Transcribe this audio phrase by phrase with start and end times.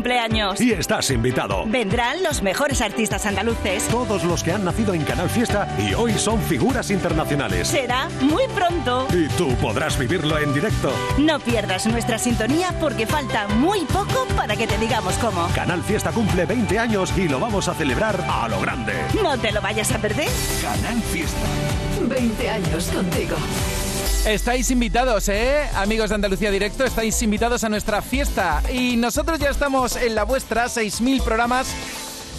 [0.00, 0.58] cumpleaños.
[0.62, 1.64] Y estás invitado.
[1.66, 3.86] Vendrán los mejores artistas andaluces.
[3.88, 7.68] Todos los que han nacido en Canal Fiesta y hoy son figuras internacionales.
[7.68, 9.06] Será muy pronto.
[9.12, 10.90] Y tú podrás vivirlo en directo.
[11.18, 15.46] No pierdas nuestra sintonía porque falta muy poco para que te digamos cómo.
[15.54, 18.94] Canal Fiesta cumple 20 años y lo vamos a celebrar a lo grande.
[19.22, 20.30] No te lo vayas a perder.
[20.62, 21.46] Canal Fiesta.
[22.08, 23.36] 20 años contigo.
[24.26, 25.62] Estáis invitados, ¿eh?
[25.74, 28.62] Amigos de Andalucía Directo, estáis invitados a nuestra fiesta.
[28.70, 31.66] Y nosotros ya estamos en la vuestra, 6.000 programas.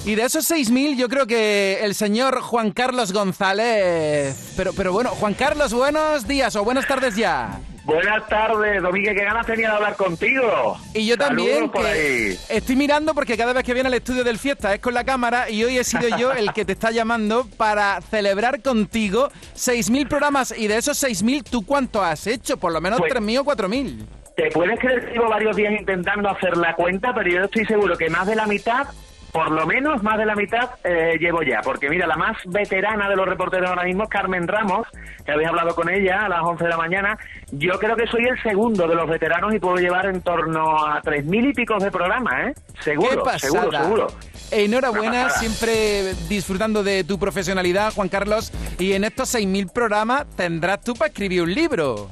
[0.04, 4.54] Y de esos 6.000 yo creo que el señor Juan Carlos González...
[4.58, 7.60] Pero, pero bueno, Juan Carlos, buenos días o buenas tardes ya.
[7.84, 10.78] Buenas tardes, Domínguez, qué ganas tenía de hablar contigo.
[10.96, 12.40] Y yo también, por que ahí.
[12.50, 15.50] estoy mirando porque cada vez que viene al estudio del fiesta es con la cámara
[15.52, 20.54] y hoy he sido yo el que te está llamando para celebrar contigo 6.000 programas
[20.58, 22.58] y de esos 6.000, ¿tú cuánto has hecho?
[22.58, 24.06] Por lo menos Pues- 3.000 o 4.000.
[24.36, 27.96] Te puedes creer que llevo varios días intentando hacer la cuenta, pero yo estoy seguro
[27.98, 28.88] que más de la mitad,
[29.32, 31.62] por lo menos más de la mitad, eh, llevo ya.
[31.64, 34.88] Porque mira, la más veterana de los reporteros ahora mismo es Carmen Ramos,
[35.26, 37.18] que habéis hablado con ella a las 11 de la mañana.
[37.52, 41.02] Yo creo que soy el segundo de los veteranos y puedo llevar en torno a
[41.02, 42.54] 3.000 y pico de programas, ¿eh?
[42.82, 44.08] Seguro, ¡Qué seguro, seguro.
[44.52, 48.52] Enhorabuena, siempre disfrutando de tu profesionalidad, Juan Carlos.
[48.80, 52.10] Y en estos 6.000 programas tendrás tú para escribir un libro.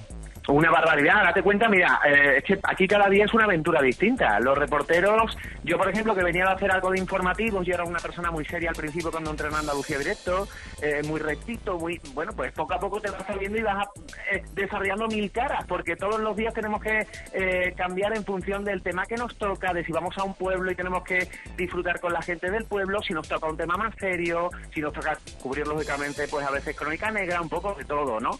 [0.50, 4.40] Una barbaridad, date cuenta, mira, eh, es que aquí cada día es una aventura distinta.
[4.40, 8.00] Los reporteros, yo por ejemplo que venía a hacer algo de informativos, yo era una
[8.00, 10.48] persona muy seria al principio cuando entré en Andalucía Directo,
[10.82, 13.92] eh, muy rectito, muy, bueno, pues poco a poco te vas saliendo y vas a-
[14.32, 18.82] eh, desarrollando mil caras, porque todos los días tenemos que eh, cambiar en función del
[18.82, 21.28] tema que nos toca, de si vamos a un pueblo y tenemos que
[21.58, 24.94] disfrutar con la gente del pueblo, si nos toca un tema más serio, si nos
[24.94, 28.32] toca cubrir lógicamente pues a veces crónica negra, un poco de todo, ¿no?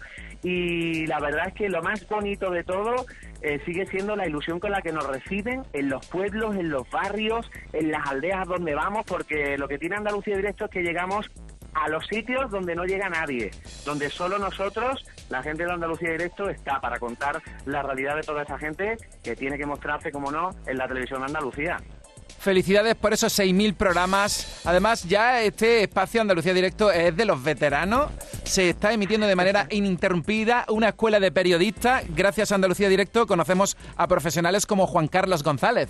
[0.42, 3.06] Y la verdad es que lo más bonito de todo
[3.42, 6.90] eh, sigue siendo la ilusión con la que nos reciben en los pueblos, en los
[6.90, 11.30] barrios, en las aldeas donde vamos, porque lo que tiene Andalucía Directo es que llegamos
[11.74, 13.52] a los sitios donde no llega nadie,
[13.86, 18.44] donde solo nosotros, la gente de Andalucía Directo, está para contar la realidad de toda
[18.44, 21.78] esa gente que tiene que mostrarse, como no, en la televisión de Andalucía.
[22.40, 24.62] Felicidades por esos 6.000 programas.
[24.64, 28.12] Además, ya este espacio Andalucía Directo es de los veteranos.
[28.46, 32.06] Se está emitiendo de manera ininterrumpida una escuela de periodistas.
[32.16, 35.90] Gracias a Andalucía Directo conocemos a profesionales como Juan Carlos González.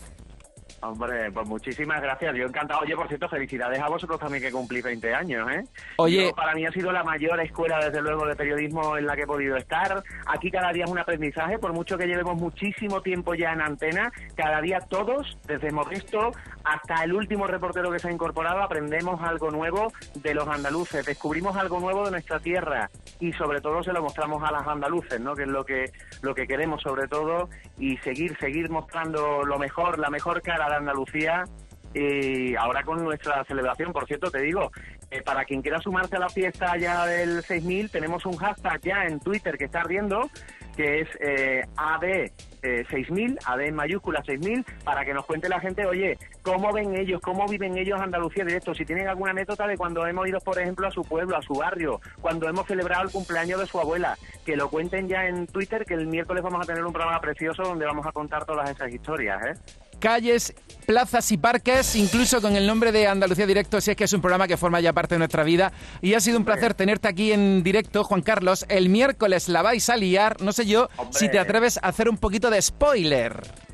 [0.82, 2.34] Hombre, pues muchísimas gracias.
[2.36, 2.82] Yo encantado.
[2.82, 5.64] Oye, por cierto, felicidades a vosotros también que cumplís 20 años, ¿eh?
[5.98, 9.16] Oye- Yo, para mí ha sido la mayor escuela, desde luego, de periodismo en la
[9.16, 10.02] que he podido estar.
[10.28, 14.12] Aquí cada día es un aprendizaje, por mucho que llevemos muchísimo tiempo ya en antena,
[14.36, 16.32] cada día todos, desde Modesto
[16.64, 21.58] hasta el último reportero que se ha incorporado, aprendemos algo nuevo de los andaluces, descubrimos
[21.58, 25.36] algo nuevo de nuestra tierra y sobre todo se lo mostramos a las andaluces, ¿no?
[25.36, 25.92] Que es lo que,
[26.22, 31.44] lo que queremos sobre todo y seguir, seguir mostrando lo mejor, la mejor cara Andalucía
[31.94, 34.72] y ahora con nuestra celebración, por cierto, te digo,
[35.12, 39.06] eh, para quien quiera sumarse a la fiesta ya del 6000, tenemos un hashtag ya
[39.06, 40.30] en Twitter que está ardiendo,
[40.76, 42.32] que es eh, AD
[42.62, 46.96] eh, 6000, AD en mayúscula 6000, para que nos cuente la gente, oye, cómo ven
[46.96, 50.60] ellos, cómo viven ellos Andalucía directo, si tienen alguna anécdota de cuando hemos ido, por
[50.60, 54.16] ejemplo, a su pueblo, a su barrio, cuando hemos celebrado el cumpleaños de su abuela,
[54.46, 57.64] que lo cuenten ya en Twitter, que el miércoles vamos a tener un programa precioso
[57.64, 59.54] donde vamos a contar todas esas historias, ¿eh?
[60.00, 60.54] Calles,
[60.86, 64.22] plazas y parques, incluso con el nombre de Andalucía Directo, si es que es un
[64.22, 65.72] programa que forma ya parte de nuestra vida.
[66.02, 68.66] Y ha sido un placer tenerte aquí en directo, Juan Carlos.
[68.70, 70.42] El miércoles la vais a liar.
[70.42, 71.20] No sé yo Hombre.
[71.20, 73.69] si te atreves a hacer un poquito de spoiler.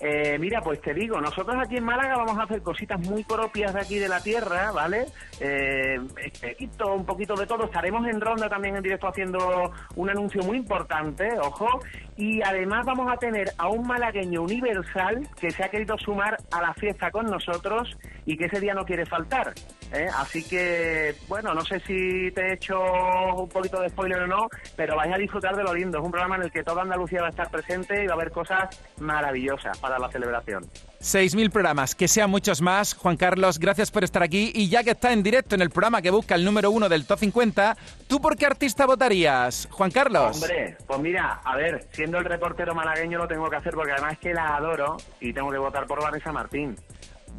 [0.00, 3.74] Eh, mira, pues te digo, nosotros aquí en Málaga vamos a hacer cositas muy propias
[3.74, 5.06] de aquí de la tierra, ¿vale?
[5.40, 7.64] Eh, espequito, un poquito de todo.
[7.64, 11.80] Estaremos en Ronda también en directo haciendo un anuncio muy importante, ojo.
[12.16, 16.62] Y además vamos a tener a un malagueño universal que se ha querido sumar a
[16.62, 19.52] la fiesta con nosotros y que ese día no quiere faltar.
[19.92, 20.08] ¿Eh?
[20.16, 24.48] Así que, bueno, no sé si te he hecho un poquito de spoiler o no,
[24.76, 25.98] pero vais a disfrutar de lo lindo.
[25.98, 28.16] Es un programa en el que toda Andalucía va a estar presente y va a
[28.16, 28.68] haber cosas
[28.98, 30.64] maravillosas para la celebración.
[31.00, 32.94] 6.000 programas, que sean muchos más.
[32.94, 34.50] Juan Carlos, gracias por estar aquí.
[34.54, 37.06] Y ya que está en directo en el programa que busca el número uno del
[37.06, 37.76] Top 50,
[38.08, 39.68] ¿tú por qué artista votarías?
[39.70, 40.42] Juan Carlos.
[40.42, 44.14] Hombre, pues mira, a ver, siendo el reportero malagueño lo tengo que hacer porque además
[44.14, 46.76] es que la adoro y tengo que votar por Vanessa Martín.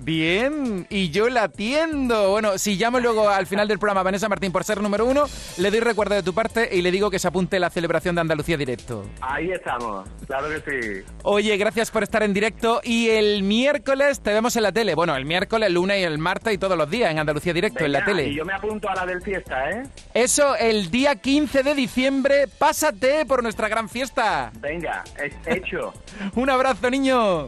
[0.02, 2.30] Bien, y yo la atiendo.
[2.30, 5.26] Bueno, si llamo luego al final del programa a Vanessa Martín por ser número uno,
[5.58, 8.22] le doy recuerdo de tu parte y le digo que se apunte la celebración de
[8.22, 9.06] Andalucía Directo.
[9.22, 11.04] Ahí estamos, claro que sí.
[11.24, 14.96] Oye, gracias por estar en directo y el miércoles te vemos en la tele.
[14.96, 17.84] Bueno, el miércoles, el lunes y el martes y todos los días en Andalucía Directo,
[17.84, 18.30] en la tele.
[18.30, 19.84] Y yo me apunto a la del fiesta, ¿eh?
[20.14, 24.52] Eso, el día 15 de diciembre, pásate por nuestra gran fiesta.
[24.60, 25.94] Venga, es hecho.
[26.36, 27.48] Un abrazo, niño.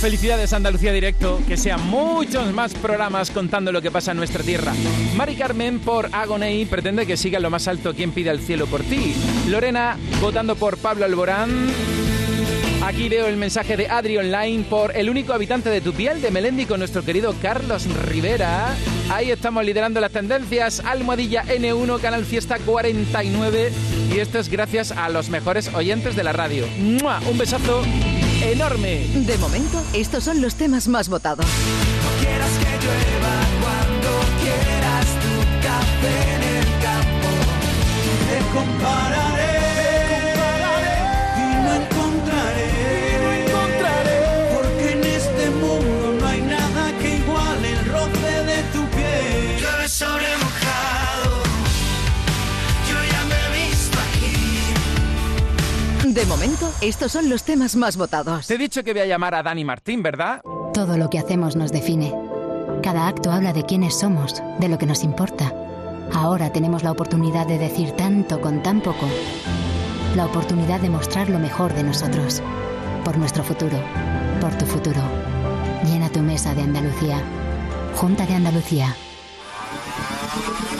[0.00, 4.72] Felicidades Andalucía Directo, que sean muchos más programas contando lo que pasa en nuestra tierra.
[5.16, 8.82] Mari Carmen por Agoney pretende que siga lo más alto quien pida el cielo por
[8.84, 9.16] ti.
[9.48, 11.68] Lorena votando por Pablo Alborán.
[12.84, 16.30] Aquí veo el mensaje de Adri Online por el único habitante de tu piel de
[16.30, 18.76] Melendi con nuestro querido Carlos Rivera.
[19.10, 20.78] Ahí estamos liderando las tendencias.
[20.78, 23.72] Almohadilla N1, Canal Fiesta 49.
[24.14, 26.66] Y esto es gracias a los mejores oyentes de la radio.
[26.78, 27.20] ¡Mua!
[27.28, 27.82] Un besazo
[28.42, 29.06] enorme.
[29.14, 31.46] De momento, estos son los temas más votados.
[32.20, 34.10] quieras que llueva cuando
[34.42, 35.34] quieras tu
[35.66, 37.30] café en el campo.
[38.28, 39.56] Te compararé,
[41.36, 42.70] y no encontraré,
[44.54, 49.58] porque en este mundo no hay nada que iguale el roce de tu piel.
[49.60, 50.37] Llueve sobre
[56.18, 58.48] De momento, estos son los temas más votados.
[58.48, 60.42] Te he dicho que voy a llamar a Dani Martín, ¿verdad?
[60.74, 62.12] Todo lo que hacemos nos define.
[62.82, 65.54] Cada acto habla de quiénes somos, de lo que nos importa.
[66.12, 69.08] Ahora tenemos la oportunidad de decir tanto con tan poco.
[70.16, 72.42] La oportunidad de mostrar lo mejor de nosotros.
[73.04, 73.80] Por nuestro futuro.
[74.40, 75.00] Por tu futuro.
[75.84, 77.22] Llena tu mesa de Andalucía.
[77.94, 78.96] Junta de Andalucía.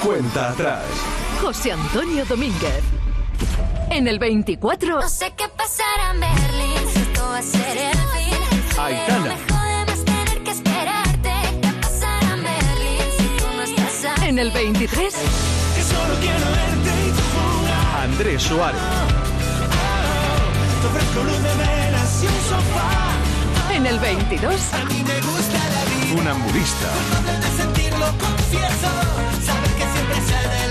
[0.05, 0.83] Cuenta atrás.
[1.41, 2.83] José Antonio Domínguez.
[3.91, 7.93] En el 24, No sé qué pasará en Berlín, si esto va a ser el
[7.97, 8.79] fin.
[8.79, 9.07] Aitana.
[9.07, 11.31] Pero me jode más tener que esperarte.
[11.63, 14.29] ¿Qué pasará en Berlín si tú no estás aquí?
[14.29, 15.15] en el 23,
[15.75, 18.05] Que solo quiero verte y tu jugar.
[18.05, 18.81] Andrés Suárez.
[20.81, 23.75] Te ofrezco luz de velas y un sofá.
[23.75, 26.21] en el 22, A mí me gusta la vida.
[26.21, 26.89] Un ambulista.
[27.17, 28.91] Antes de sentirlo confieso,
[29.45, 30.68] saber que siempre sale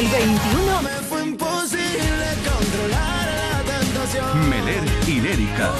[0.00, 4.48] el 21, Me fue imposible controlar la tentación.
[4.48, 5.72] Meler y Lérica.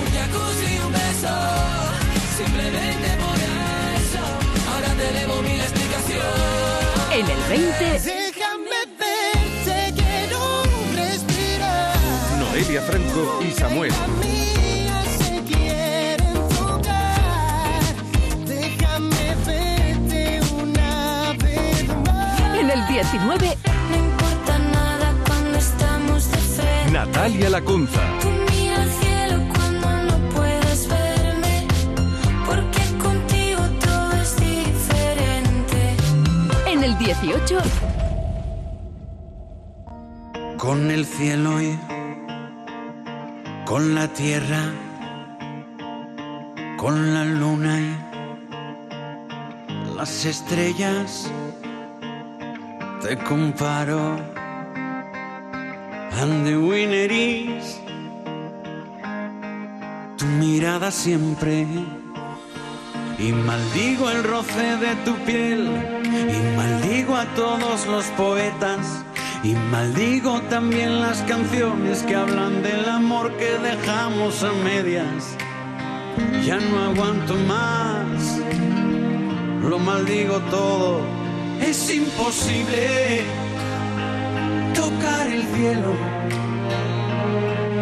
[0.00, 1.34] Un jacuzzi y un beso.
[2.36, 3.38] Simplemente por
[4.00, 4.22] eso.
[4.72, 6.22] Ahora te debo mi explicación.
[7.12, 10.62] en el 20, Déjame verte, quiero
[10.96, 11.96] respirar.
[12.40, 13.92] Noelia Franco y Samuel.
[22.76, 22.76] Más.
[22.76, 23.56] en el 19,
[23.90, 26.90] No importa nada cuando estamos de frente.
[26.92, 28.00] Natalia Lacunza.
[28.20, 31.66] Tú mira al cielo cuando no puedes verme.
[32.46, 35.96] Porque contigo todo es diferente.
[36.66, 37.58] en el 18,
[40.58, 41.78] Con el cielo y
[43.66, 44.72] con la tierra,
[46.76, 47.96] con la luna y
[49.96, 51.30] las estrellas,
[53.04, 54.16] te comparo.
[56.20, 56.56] And the
[60.16, 61.66] tu mirada siempre.
[63.18, 65.68] Y maldigo el roce de tu piel,
[66.04, 69.04] y maldigo a todos los poetas,
[69.42, 75.36] y maldigo también las canciones que hablan del amor que dejamos a medias.
[76.44, 78.40] Ya no aguanto más,
[79.62, 81.23] lo maldigo todo,
[81.60, 83.24] es imposible
[84.74, 85.92] tocar el cielo.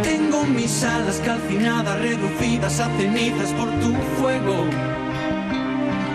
[0.02, 4.64] Tengo mis alas calcinadas, reducidas a cenizas por tu fuego.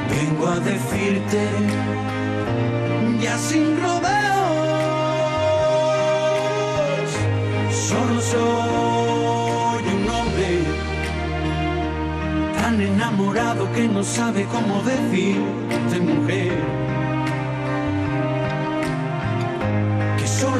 [0.10, 1.48] Vengo a decirte,
[3.22, 4.08] ya sin rodeos,
[7.72, 10.60] solo soy un hombre
[12.62, 15.66] tan enamorado que no sabe cómo decirte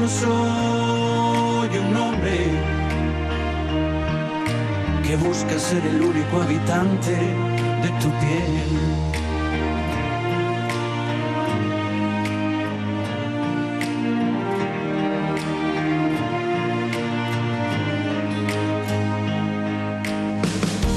[0.08, 2.38] Soy un hombre
[5.06, 9.08] que busca ser el único habitante de tu piel.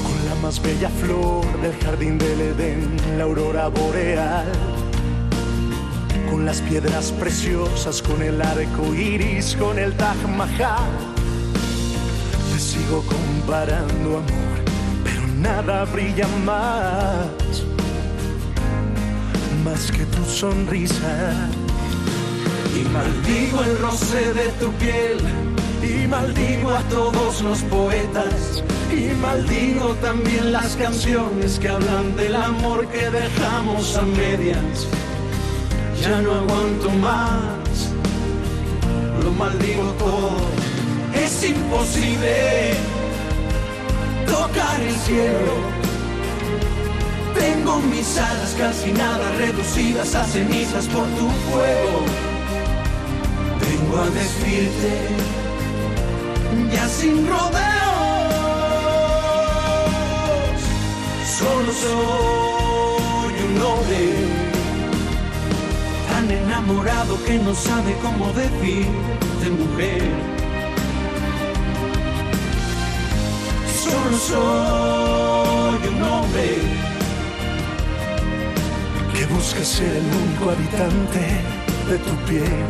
[0.03, 4.70] con la más bella flor del jardín del Edén, la aurora boreal,
[6.41, 10.89] con las piedras preciosas, con el arco iris, con el Taj Mahal,
[12.57, 14.55] sigo comparando amor,
[15.03, 17.63] pero nada brilla más,
[19.63, 21.47] más que tu sonrisa.
[22.75, 25.19] Y maldigo el roce de tu piel.
[25.83, 28.63] Y maldigo a todos los poetas.
[28.91, 34.87] Y maldigo también las canciones que hablan del amor que dejamos a medias.
[36.01, 37.91] Ya no aguanto más.
[39.23, 40.31] Lo maldigo todo.
[41.13, 42.73] Es imposible
[44.25, 45.53] tocar el cielo.
[47.35, 52.05] Tengo mis alas casi nada reducidas a cenizas por tu fuego.
[53.61, 55.07] Vengo a decirte,
[56.73, 57.61] ya sin rodeos,
[61.37, 64.51] solo soy un hombre
[66.61, 68.87] enamorado que no sabe cómo decir
[69.41, 70.03] de mujer.
[73.83, 76.57] Solo soy un hombre
[79.13, 81.19] que busca ser el único habitante
[81.89, 82.65] de tu piel.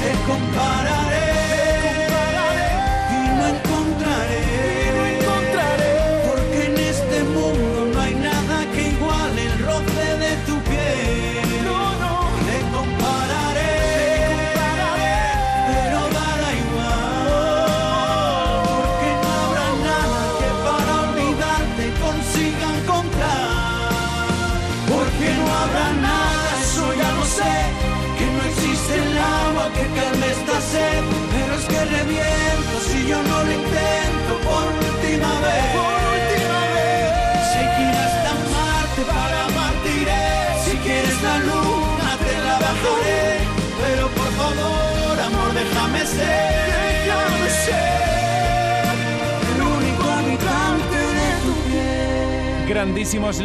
[0.00, 1.43] Te compararé,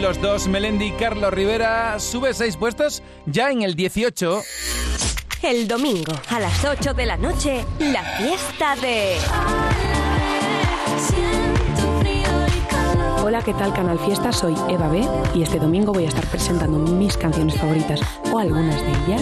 [0.10, 2.00] los dos, Melendi y Carlos Rivera.
[2.00, 4.42] Sube seis puestos ya en el 18.
[5.44, 9.18] El domingo a las 8 de la noche, la fiesta de...
[13.24, 14.32] Hola, ¿qué tal Canal Fiesta?
[14.32, 18.02] Soy Eva B y este domingo voy a estar presentando mis canciones favoritas
[18.32, 19.22] o algunas de ellas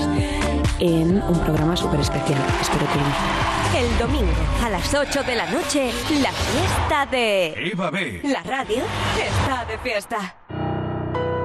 [0.79, 2.41] en un programa súper especial.
[2.62, 3.58] Espero que guste.
[3.77, 5.91] El domingo a las 8 de la noche,
[6.22, 7.72] la fiesta de...
[7.72, 8.22] Eva B.
[8.24, 8.84] La radio
[9.17, 10.47] está de fiesta.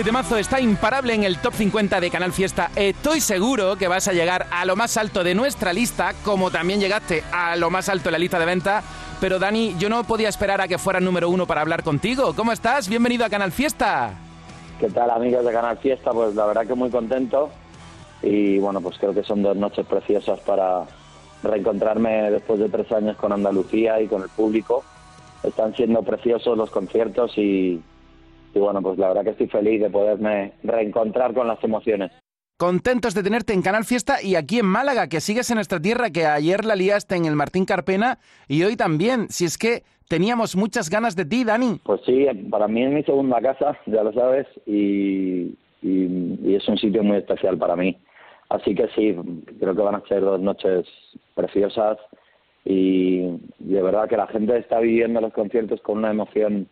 [0.00, 2.70] Este temazo está imparable en el top 50 de Canal Fiesta.
[2.74, 6.80] Estoy seguro que vas a llegar a lo más alto de nuestra lista, como también
[6.80, 8.82] llegaste a lo más alto de la lista de venta.
[9.20, 12.32] Pero Dani, yo no podía esperar a que fuera número uno para hablar contigo.
[12.34, 12.88] ¿Cómo estás?
[12.88, 14.14] Bienvenido a Canal Fiesta.
[14.78, 16.12] ¿Qué tal amigos de Canal Fiesta?
[16.12, 17.50] Pues la verdad que muy contento
[18.22, 20.84] y bueno, pues creo que son dos noches preciosas para
[21.42, 24.82] reencontrarme después de tres años con Andalucía y con el público.
[25.42, 27.82] Están siendo preciosos los conciertos y,
[28.54, 32.10] y bueno, pues la verdad que estoy feliz de poderme reencontrar con las emociones.
[32.58, 36.10] Contentos de tenerte en Canal Fiesta y aquí en Málaga, que sigues en nuestra tierra,
[36.10, 39.28] que ayer la liaste en el Martín Carpena y hoy también.
[39.30, 41.80] Si es que teníamos muchas ganas de ti, Dani.
[41.84, 46.68] Pues sí, para mí es mi segunda casa, ya lo sabes, y, y- y es
[46.68, 47.96] un sitio muy especial para mí.
[48.50, 49.16] Así que sí,
[49.58, 50.84] creo que van a ser dos noches
[51.34, 51.96] preciosas
[52.64, 53.20] y
[53.58, 56.68] de verdad que la gente está viviendo los conciertos con una emoción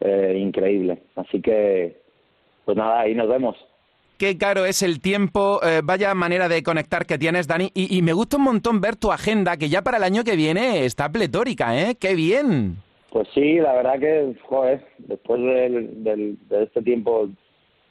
[0.00, 1.02] eh, increíble.
[1.16, 2.00] Así que,
[2.64, 3.56] pues nada, ahí nos vemos.
[4.18, 7.70] Qué caro es el tiempo, eh, vaya manera de conectar que tienes, Dani.
[7.74, 10.36] Y, y me gusta un montón ver tu agenda, que ya para el año que
[10.36, 11.96] viene está pletórica, ¿eh?
[12.00, 12.76] ¡Qué bien!
[13.10, 17.28] Pues sí, la verdad que, joder, después del, del- de este tiempo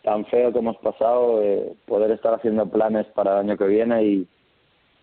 [0.03, 4.03] tan feo que hemos pasado, eh, poder estar haciendo planes para el año que viene
[4.03, 4.27] y,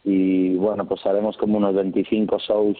[0.04, 2.76] y bueno, pues haremos como unos 25 shows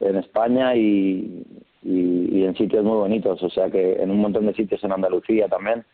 [0.00, 1.42] en España y,
[1.82, 4.92] y, y en sitios muy bonitos, o sea que en un montón de sitios en
[4.92, 5.84] Andalucía también,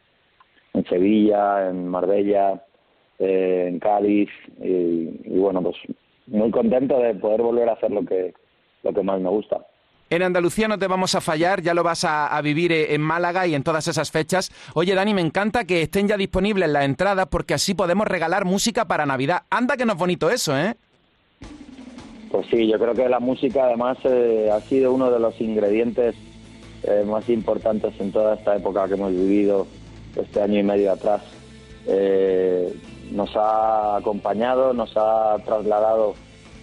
[0.75, 2.63] en Sevilla, en Marbella,
[3.19, 4.29] eh, en Cádiz
[4.63, 5.77] y, bueno, pues
[6.27, 8.35] muy contento de poder volver a hacer lo que,
[8.83, 9.67] lo que más me gusta.
[10.09, 13.01] En Andalucía no te vamos a fallar, ya lo vas a, a vivir eh, en
[13.01, 14.53] Málaga y en todas esas fechas.
[14.75, 18.87] Oye, Dani, me encanta que estén ya disponibles las entradas porque así podemos regalar música
[18.87, 19.43] para Navidad.
[19.51, 20.77] Anda que no es bonito eso, ¿eh?
[22.31, 26.15] Pues sí, yo creo que la música además eh, ha sido uno de los ingredientes
[26.83, 29.67] eh, más importantes en toda esta época que hemos vivido
[30.17, 31.23] este año y medio atrás.
[31.87, 32.75] Eh,
[33.13, 36.15] nos ha acompañado, nos ha trasladado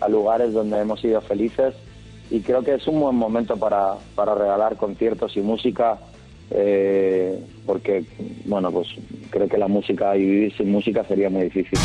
[0.02, 1.76] a lugares donde hemos sido felices
[2.30, 5.98] y creo que es un buen momento para, para regalar conciertos y música
[6.52, 8.06] eh, porque,
[8.46, 8.88] bueno, pues
[9.30, 11.80] creo que la música y vivir sin música sería muy difícil.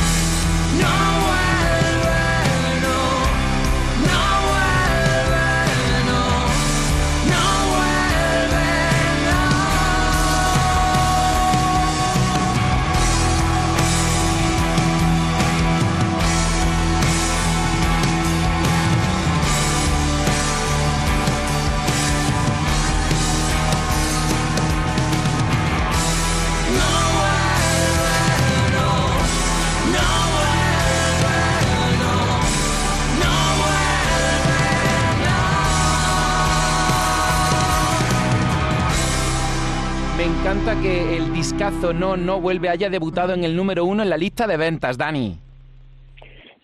[41.59, 44.97] Discazo No, no vuelve haya debutado en el número uno en la lista de ventas,
[44.97, 45.35] Dani.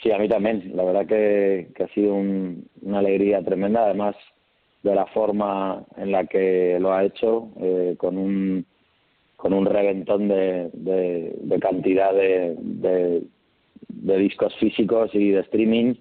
[0.00, 0.70] Sí, a mí también.
[0.76, 4.14] La verdad que, que ha sido un- una alegría tremenda, además
[4.84, 8.64] de la forma en la que lo ha hecho, eh, con un
[9.36, 13.22] con un reventón de, de- cantidad de, de-
[13.88, 15.94] de discos físicos y de streaming.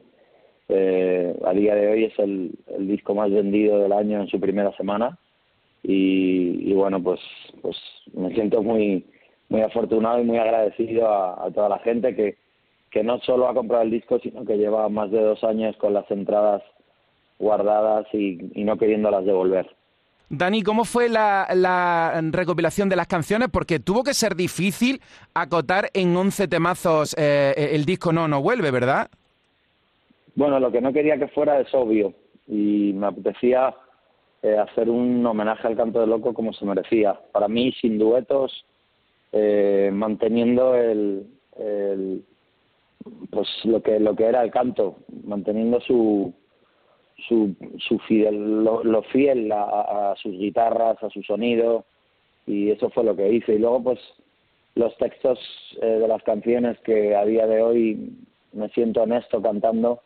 [0.70, 4.40] Eh, a día de hoy es el, el disco más vendido del año en su
[4.40, 5.18] primera semana
[5.84, 7.20] y, y bueno, pues
[7.62, 7.78] pues
[8.14, 9.06] me siento muy
[9.50, 12.38] muy afortunado y muy agradecido a, a toda la gente que,
[12.90, 15.94] que no solo ha comprado el disco, sino que lleva más de dos años con
[15.94, 16.64] las entradas
[17.38, 19.70] guardadas y, y no queriéndolas devolver.
[20.30, 23.50] Dani, ¿cómo fue la, la recopilación de las canciones?
[23.52, 25.02] Porque tuvo que ser difícil
[25.36, 29.10] acotar en 11 temazos eh, el disco No, no vuelve, ¿verdad?
[30.36, 32.14] Bueno, lo que no quería que fuera es obvio
[32.48, 33.76] y me apetecía
[34.44, 37.20] eh, hacer un homenaje al canto del loco como se merecía.
[37.32, 38.66] Para mí, sin duetos,
[39.32, 41.26] eh, manteniendo el,
[43.32, 46.34] pues lo que lo que era el canto, manteniendo su
[47.28, 51.86] su, su fidel, lo, fiel a, a sus guitarras, a su sonido
[52.46, 53.56] y eso fue lo que hice.
[53.56, 54.00] Y luego pues
[54.76, 55.40] los textos
[55.82, 58.14] eh, de las canciones que a día de hoy
[58.54, 60.02] me siento honesto cantando,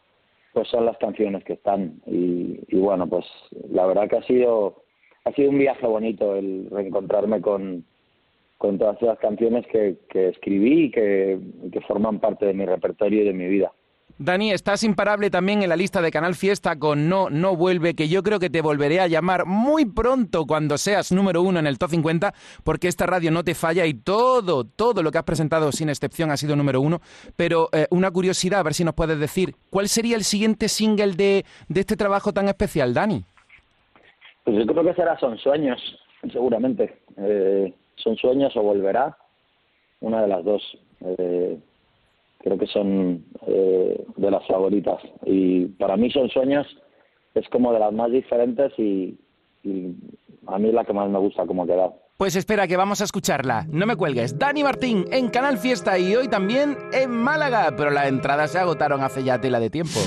[0.57, 2.01] pues son las canciones que están.
[2.07, 3.27] Y, bueno, pues
[3.69, 4.81] la verdad que ha sido
[5.23, 7.85] ha sido un viaje bonito el reencontrarme con,
[8.57, 11.39] con todas esas canciones que, escribí y que,
[11.71, 13.71] que forman parte de mi repertorio y de mi vida.
[14.19, 18.07] Dani, estás imparable también en la lista de Canal Fiesta con No, no vuelve, que
[18.07, 21.77] yo creo que te volveré a llamar muy pronto cuando seas número uno en el
[21.77, 25.71] top 50, porque esta radio no te falla y todo, todo lo que has presentado
[25.71, 26.99] sin excepción ha sido número uno.
[27.35, 31.13] Pero eh, una curiosidad, a ver si nos puedes decir, ¿cuál sería el siguiente single
[31.13, 33.23] de, de este trabajo tan especial, Dani?
[34.43, 35.79] Pues yo creo que será Son Sueños,
[36.31, 37.01] seguramente.
[37.17, 39.15] Eh, son Sueños o Volverá,
[39.99, 40.63] una de las dos.
[41.01, 41.59] Eh,
[42.39, 44.99] creo que son eh, de las favoritas.
[45.25, 46.65] Y para mí Son Sueños
[47.33, 49.17] es como de las más diferentes y,
[49.63, 49.95] y
[50.47, 51.95] a mí es la que más me gusta como ha quedado.
[52.17, 53.67] Pues espera que vamos a escucharla.
[53.69, 54.39] No me cuelgues.
[54.39, 59.03] Dani Martín en Canal Fiesta y hoy también en Málaga, pero las entradas se agotaron
[59.03, 59.99] hace ya tela de tiempo.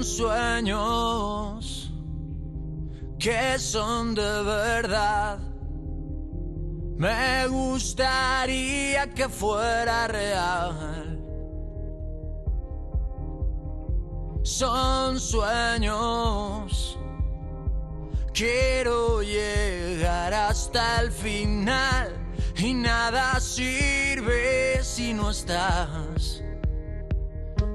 [0.00, 1.90] Son sueños
[3.18, 5.38] que son de verdad.
[6.96, 11.20] Me gustaría que fuera real.
[14.42, 16.98] Son sueños.
[18.32, 22.16] Quiero llegar hasta el final
[22.56, 26.42] y nada sirve si no estás.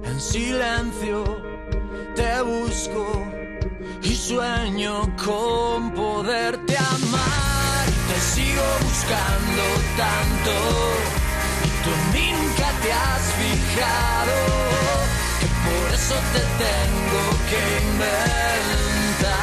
[0.04, 1.55] En silencio
[2.16, 3.28] te busco
[4.02, 7.86] y sueño con poderte amar.
[8.10, 9.64] Te sigo buscando
[9.98, 10.54] tanto
[11.66, 14.36] y tú nunca te has fijado.
[15.40, 19.36] Que por eso te tengo que inventar.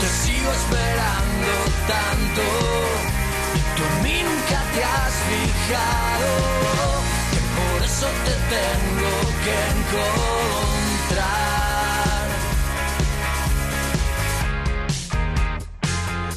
[0.00, 1.52] Te sigo esperando
[1.94, 2.44] tanto
[3.54, 6.93] y tú nunca te has fijado.
[7.84, 11.24] Eso te tengo que encontrar.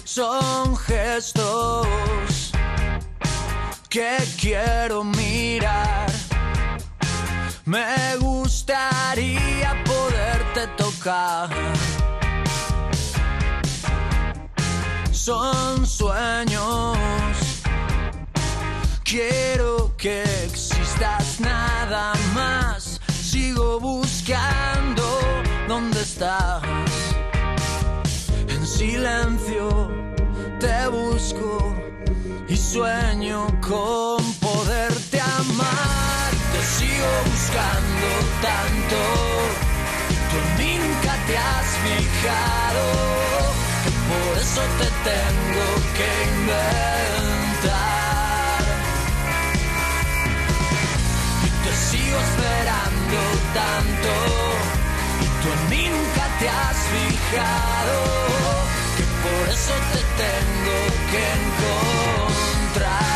[0.03, 1.87] Son gestos
[3.89, 6.11] que quiero mirar.
[7.63, 11.49] Me gustaría poderte tocar.
[15.11, 16.97] Son sueños.
[19.03, 20.23] Quiero que
[20.97, 22.99] existas nada más.
[23.21, 25.19] Sigo buscando
[25.67, 26.63] dónde estás.
[28.47, 29.91] En silencio
[30.59, 31.75] te busco
[32.47, 36.31] y sueño con poderte amar.
[36.53, 38.07] Te sigo buscando
[38.41, 38.97] tanto
[40.31, 42.85] tú nunca te has fijado.
[43.83, 47.26] Que por eso te tengo que inventar.
[53.57, 57.97] Y tú en mí nunca te has fijado.
[58.97, 60.77] Que por eso te tengo
[61.11, 63.06] que encontrar.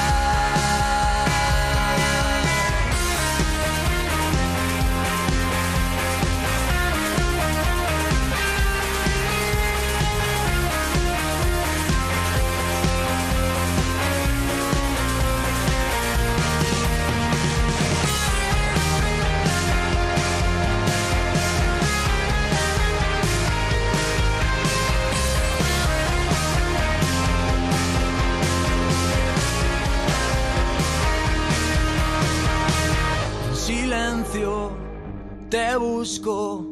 [35.78, 36.66] Busco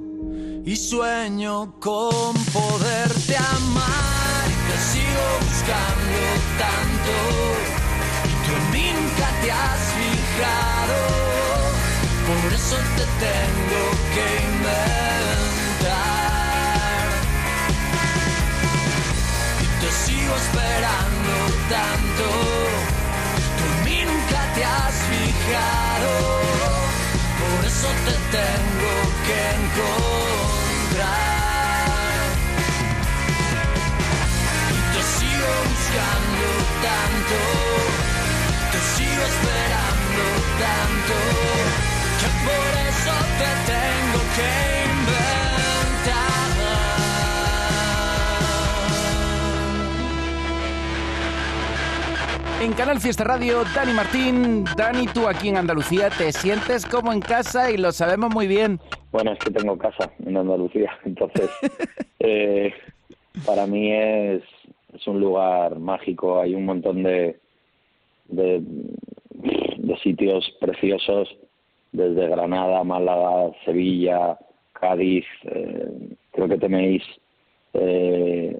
[0.65, 4.45] y sueño con poderte amar.
[4.67, 6.21] Te sigo buscando
[6.57, 7.13] tanto
[8.25, 10.97] y tú en nunca te has fijado.
[12.27, 13.81] Por eso te tengo
[14.13, 15.89] que inventar.
[19.63, 21.33] Y te sigo esperando
[21.69, 22.25] tanto.
[23.57, 26.68] Tú en nunca te has fijado.
[27.79, 28.93] Eso te tengo
[29.25, 31.05] que encontrar.
[34.69, 36.47] Y te sigo buscando
[36.83, 37.37] tanto.
[38.73, 40.23] Te sigo esperando
[40.59, 41.15] tanto.
[42.19, 44.49] Que por eso te tengo que
[44.91, 45.48] inventar.
[52.61, 54.65] En Canal Fiesta Radio, Dani Martín.
[54.75, 58.81] Dani, tú aquí en Andalucía te sientes como en casa y lo sabemos muy bien.
[59.13, 61.49] Bueno, es que tengo casa en Andalucía, entonces
[62.19, 62.73] eh,
[63.45, 64.43] para mí es,
[65.07, 66.41] un lugar mágico.
[66.41, 67.39] Hay un montón de,
[68.27, 71.33] de, de sitios preciosos,
[71.93, 74.37] desde Granada, Málaga, Sevilla,
[74.73, 75.25] Cádiz.
[75.43, 77.03] eh, creo que tenéis
[77.73, 78.59] eh,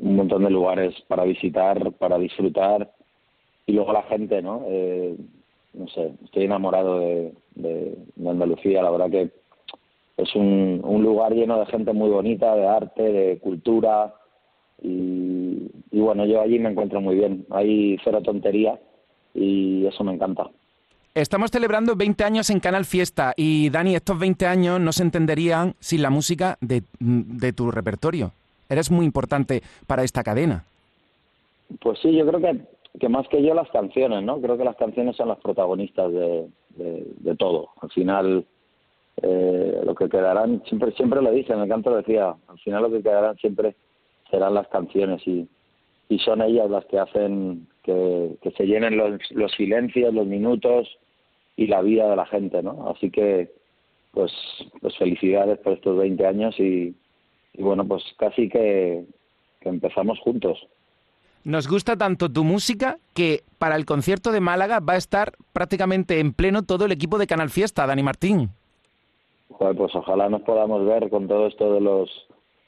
[0.00, 2.90] un montón de lugares para visitar, para disfrutar.
[3.66, 4.62] Y luego la gente, ¿no?
[4.68, 5.16] Eh,
[5.74, 8.82] no sé, estoy enamorado de, de, de Andalucía.
[8.82, 9.30] La verdad que
[10.16, 14.14] es un, un lugar lleno de gente muy bonita, de arte, de cultura.
[14.82, 17.44] Y, y bueno, yo allí me encuentro muy bien.
[17.50, 18.78] Hay cero tontería
[19.34, 20.48] y eso me encanta.
[21.14, 25.74] Estamos celebrando 20 años en Canal Fiesta y Dani, estos 20 años no se entenderían
[25.80, 28.32] sin la música de, de tu repertorio.
[28.68, 30.64] Eres muy importante para esta cadena.
[31.80, 32.60] Pues sí, yo creo que,
[32.98, 34.40] que más que yo las canciones, ¿no?
[34.40, 37.70] Creo que las canciones son las protagonistas de, de, todo.
[37.80, 38.46] Al final,
[39.22, 43.02] eh, lo que quedarán, siempre siempre lo dicen, el canto decía, al final lo que
[43.02, 43.76] quedarán siempre
[44.30, 45.48] serán las canciones y,
[46.08, 50.88] y son ellas las que hacen que, que se llenen los, los silencios, los minutos
[51.56, 52.88] y la vida de la gente, ¿no?
[52.90, 53.50] Así que,
[54.12, 54.32] pues,
[54.80, 56.94] pues felicidades por estos 20 años y,
[57.54, 59.04] y bueno, pues casi que
[59.62, 60.58] empezamos juntos.
[61.46, 66.18] Nos gusta tanto tu música que para el concierto de Málaga va a estar prácticamente
[66.18, 68.50] en pleno todo el equipo de Canal Fiesta, Dani Martín.
[69.56, 72.10] Pues ojalá nos podamos ver con todo esto de los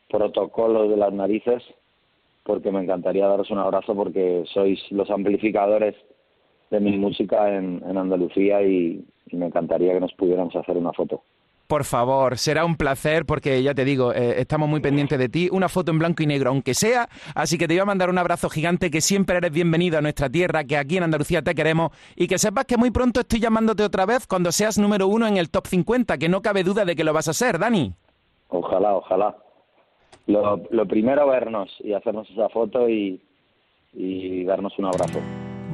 [0.09, 1.61] protocolos de las narices,
[2.45, 5.97] porque me encantaría daros un abrazo porque sois los amplificadores
[6.71, 11.25] de mi música en, Andalucía y me encantaría que nos pudiéramos hacer una foto.
[11.69, 15.51] Por favor, será un placer porque ya te digo, eh, estamos muy pendientes de ti.
[15.53, 17.11] Una foto en blanco y negro, aunque sea.
[17.35, 20.31] Así que te voy a mandar un abrazo gigante, que siempre eres bienvenido a nuestra
[20.31, 23.83] tierra, que aquí en Andalucía te queremos y que sepas que muy pronto estoy llamándote
[23.83, 26.97] otra vez cuando seas número uno en el top 50, que no cabe duda de
[26.97, 27.93] que lo vas a ser, Dani.
[28.49, 29.37] Ojalá, ojalá.
[30.27, 33.21] Lo, primero vernos y hacernos esa foto y
[34.47, 35.21] darnos un abrazo.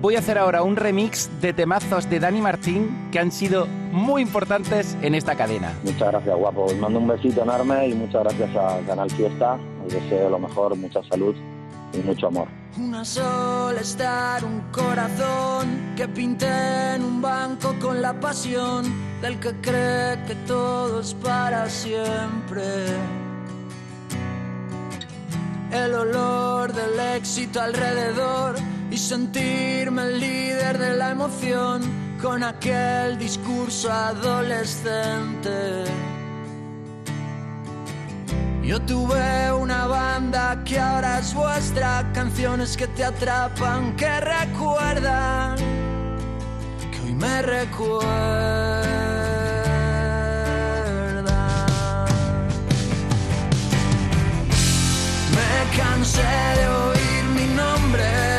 [0.04, 4.20] Voy a hacer ahora un remix de temazos de Dani Martín que han sido muy
[4.20, 5.72] importantes en esta cadena.
[5.82, 6.64] Muchas gracias, guapo.
[6.64, 9.58] Os mando un besito enorme y muchas gracias a Canal Fiesta.
[9.82, 11.34] Os deseo lo mejor, mucha salud
[11.94, 12.48] y mucho amor.
[12.76, 18.84] Una sola estar, un corazón que pinté en un banco con la pasión
[19.22, 22.62] del que cree que todo es para siempre.
[25.72, 31.83] El olor del éxito alrededor y sentirme el líder de la emoción
[32.22, 35.83] con aquel discurso adolescente.
[38.62, 45.57] Yo tuve una banda que ahora es vuestra, canciones que te atrapan, que recuerdan,
[46.92, 48.85] que hoy me recuerdan.
[55.37, 56.22] Me cansé
[56.59, 58.33] de oír mi nombre.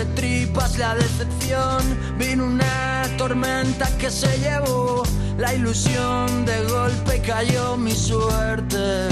[0.00, 1.82] De tripas, la decepción.
[2.18, 5.02] Vino una tormenta que se llevó
[5.36, 6.44] la ilusión.
[6.46, 9.08] De golpe cayó mi suerte.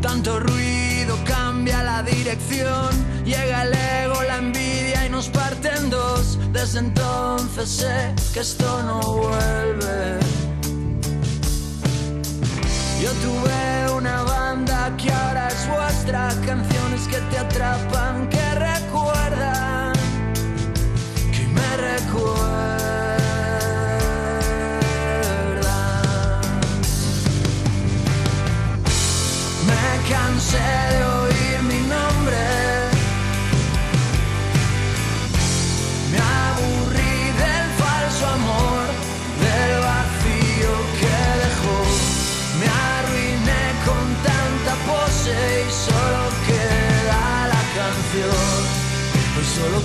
[0.00, 2.90] Tanto ruido cambia la dirección.
[3.24, 6.38] Llega el ego, la envidia y nos parte en dos.
[6.52, 10.20] Desde entonces sé que esto no vuelve.
[13.02, 16.28] Yo tuve una banda que ahora es vuestra,
[17.02, 19.92] que te atrapan, que recuerdan,
[21.32, 23.18] que me recuerdan.
[29.66, 31.13] Me cansé de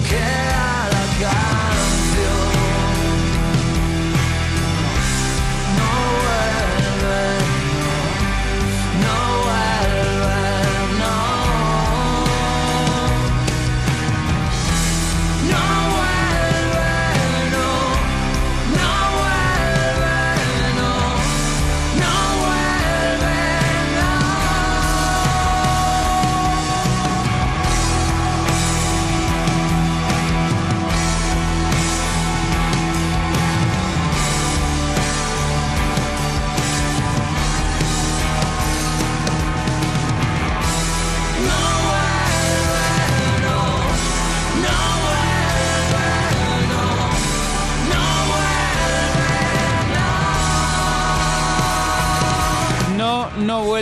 [0.10, 0.59] Pues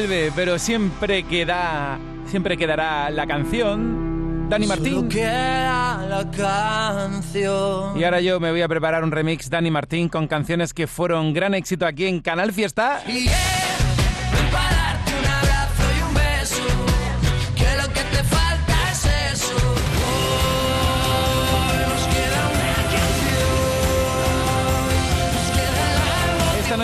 [0.07, 4.47] vuelve, pero siempre queda, siempre quedará la canción.
[4.49, 4.93] Dani Martín.
[4.93, 7.99] Solo queda la canción.
[7.99, 11.33] Y ahora yo me voy a preparar un remix Dani Martín con canciones que fueron
[11.33, 13.03] gran éxito aquí en Canal Fiesta.
[13.05, 13.66] Yeah,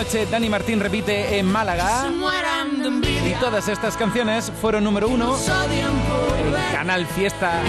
[0.04, 2.10] noche Dani Martín repite en Málaga.
[3.26, 5.92] Y todas estas canciones fueron número uno en.
[6.72, 7.62] Canal Fiesta.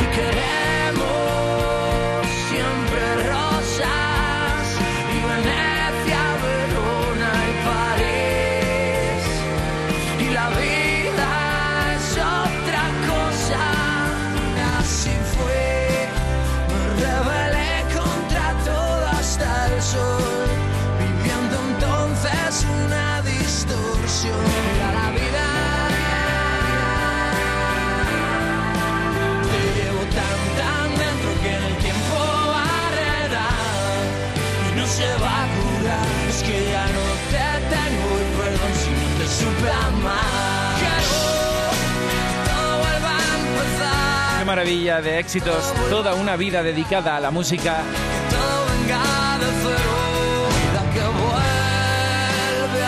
[44.56, 45.74] Maravilla de éxitos.
[45.89, 47.84] Toda una vida dedicada a la música.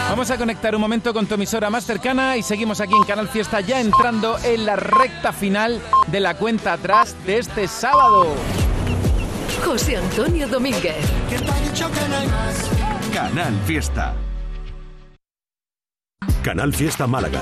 [0.09, 3.27] Vamos a conectar un momento con tu emisora más cercana y seguimos aquí en Canal
[3.27, 8.27] Fiesta ya entrando en la recta final de la cuenta atrás de este sábado.
[9.65, 10.95] José Antonio Domínguez.
[13.13, 14.13] Canal Fiesta.
[16.43, 17.41] Canal Fiesta Málaga.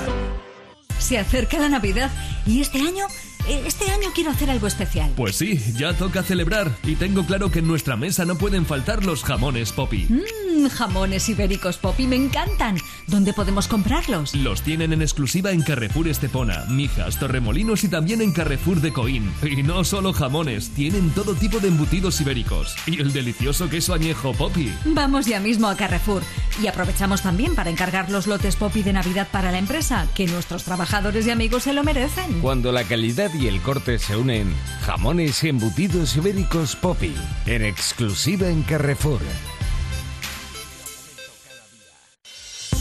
[0.98, 2.10] Se acerca la Navidad
[2.44, 3.06] y este año,
[3.48, 5.12] este año quiero hacer algo especial.
[5.16, 9.04] Pues sí, ya toca celebrar y tengo claro que en nuestra mesa no pueden faltar
[9.04, 10.08] los jamones Poppy.
[10.56, 12.78] Mmm, jamones ibéricos Poppy me encantan.
[13.06, 14.34] ¿Dónde podemos comprarlos?
[14.34, 19.30] Los tienen en exclusiva en Carrefour Estepona, Mijas, Torremolinos y también en Carrefour de Coín.
[19.42, 22.74] Y no solo jamones, tienen todo tipo de embutidos ibéricos.
[22.86, 24.72] Y el delicioso queso añejo Poppy.
[24.86, 26.22] Vamos ya mismo a Carrefour
[26.62, 30.64] y aprovechamos también para encargar los lotes Poppy de Navidad para la empresa, que nuestros
[30.64, 32.40] trabajadores y amigos se lo merecen.
[32.40, 37.14] Cuando la calidad y el corte se unen, jamones y embutidos ibéricos Poppy,
[37.46, 39.20] en exclusiva en Carrefour.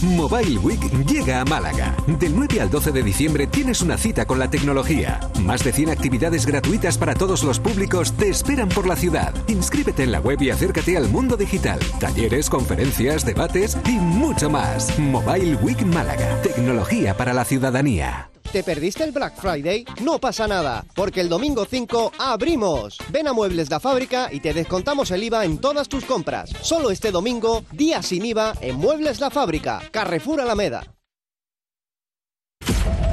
[0.05, 1.95] Mobile Week llega a Málaga.
[2.05, 5.19] Del 9 al 12 de diciembre tienes una cita con la tecnología.
[5.41, 9.33] Más de 100 actividades gratuitas para todos los públicos te esperan por la ciudad.
[9.47, 11.79] Inscríbete en la web y acércate al mundo digital.
[11.99, 14.97] Talleres, conferencias, debates y mucho más.
[14.99, 16.41] Mobile Week Málaga.
[16.41, 18.29] Tecnología para la ciudadanía.
[18.51, 19.85] ¿Te perdiste el Black Friday?
[20.01, 22.97] No pasa nada, porque el domingo 5 abrimos.
[23.09, 26.51] Ven a Muebles La Fábrica y te descontamos el IVA en todas tus compras.
[26.61, 30.83] Solo este domingo, día sin IVA en Muebles La Fábrica, Carrefour Alameda.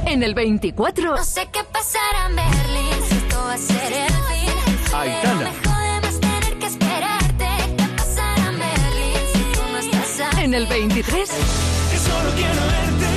[0.05, 1.15] En el 24.
[1.15, 4.93] No sé qué pasará en Berlín, si esto va a ser el fin.
[4.93, 5.51] Aitana.
[5.51, 7.47] Me jode más tener que esperarte.
[7.77, 10.43] ¿Qué pasará en Berlín si tú no estás aquí?
[10.43, 11.29] En el 23.
[11.29, 13.12] Que solo quiero verte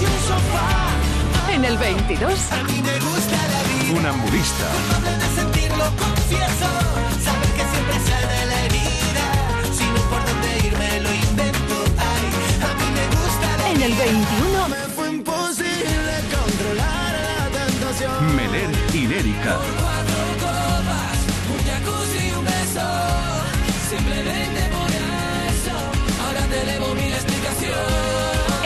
[0.00, 1.52] un sofá.
[1.52, 2.52] En el 22.
[2.52, 3.98] A mí me gusta la vida.
[3.98, 4.64] Un ambulista.
[4.72, 6.68] Culpable de sentirlo, confieso.
[7.24, 9.26] Saber que siempre sale de la herida.
[9.76, 11.76] Si no por dónde irme, lo invento.
[11.98, 12.24] Ay,
[12.62, 14.04] a mí me gusta la En el vida.
[14.04, 14.68] 21.
[14.68, 18.36] Me fue imposible controlar la tentación.
[18.36, 19.58] Meler y Lérica.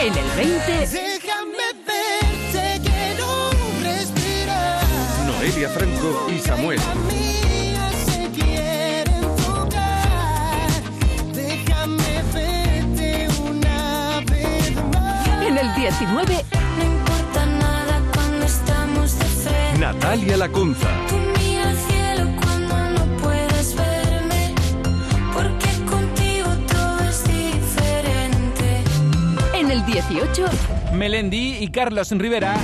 [0.03, 0.87] En el 20.
[0.87, 3.51] Déjame verte, quiero
[3.83, 4.83] respirar.
[5.27, 6.79] Noelia Franco y Samuel.
[7.07, 10.71] Mía se quieren tocar.
[11.35, 15.27] Déjame verte una vez más.
[15.45, 16.45] En el 19.
[16.79, 19.79] No importa nada cuando estamos de frente.
[19.79, 20.89] Natalia Lacunza.
[29.91, 30.45] 18.
[30.93, 32.55] Melendi y Carlos Rivera.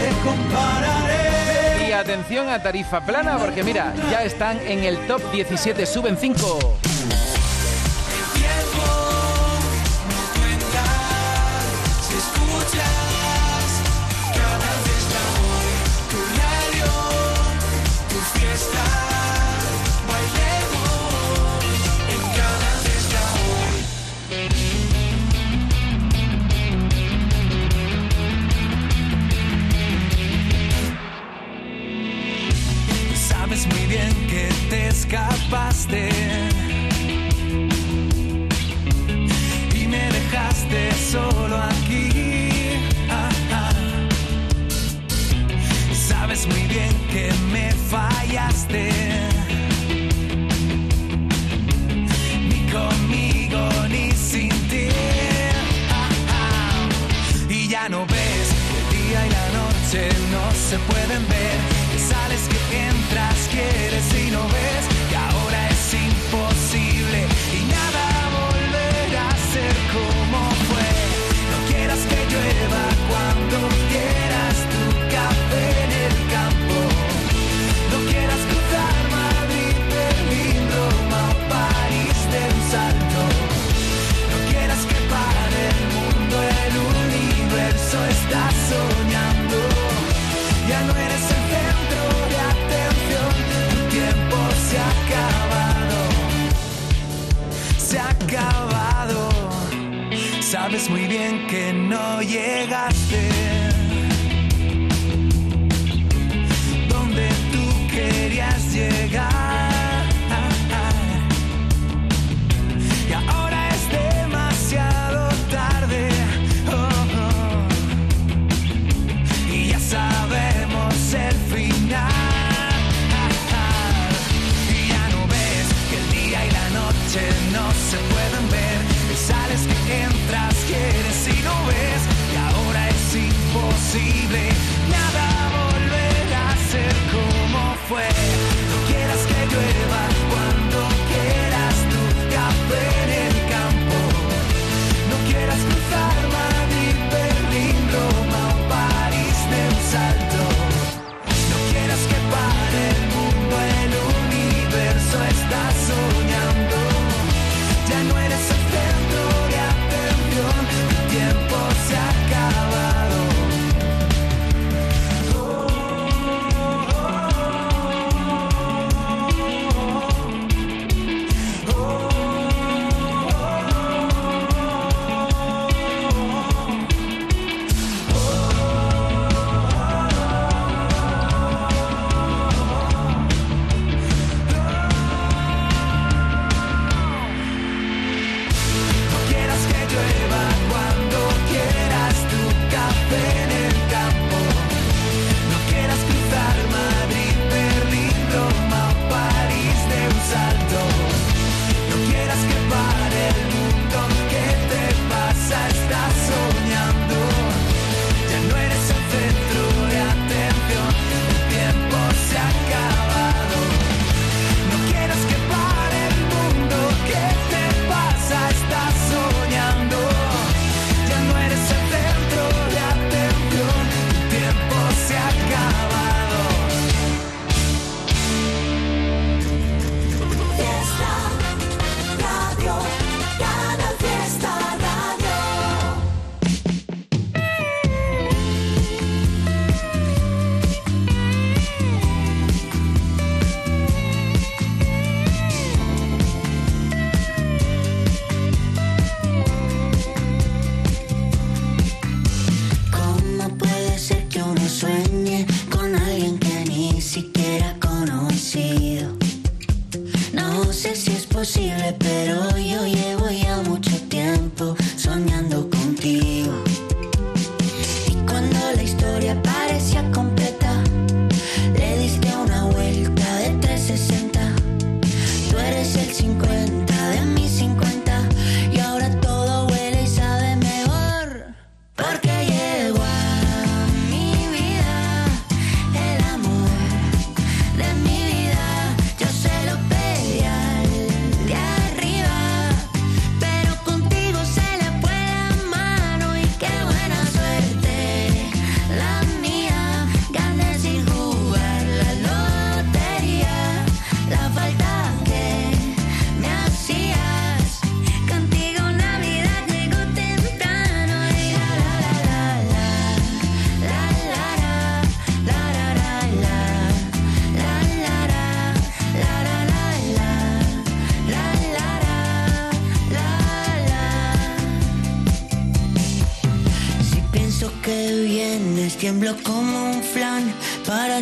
[1.88, 6.78] Y atención a tarifa plana, porque mira, ya están en el top 17, suben 5.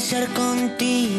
[0.05, 1.14] Ser contigo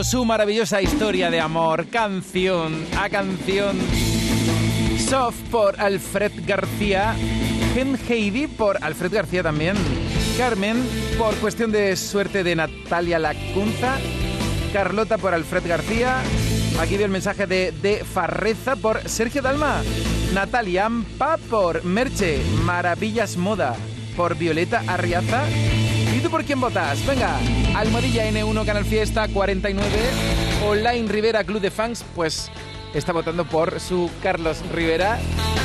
[0.00, 3.76] su maravillosa historia de amor, canción a canción.
[4.98, 7.14] Soft por Alfred García,
[7.74, 9.76] Gen Heidi por Alfred García también,
[10.38, 10.82] Carmen
[11.18, 13.98] por cuestión de suerte de Natalia Lacunza,
[14.72, 16.16] Carlota por Alfred García,
[16.80, 19.82] aquí veo el mensaje de, de Farreza por Sergio Dalma,
[20.32, 23.76] Natalia Ampa por Merche, Maravillas Moda
[24.16, 25.44] por Violeta Arriaza.
[26.22, 27.04] ¿Y tú por quién votas?
[27.04, 27.36] Venga,
[27.74, 29.84] Almohadilla N1 Canal Fiesta 49,
[30.64, 32.48] Online Rivera Club de Fans, pues
[32.94, 35.18] está votando por su Carlos Rivera.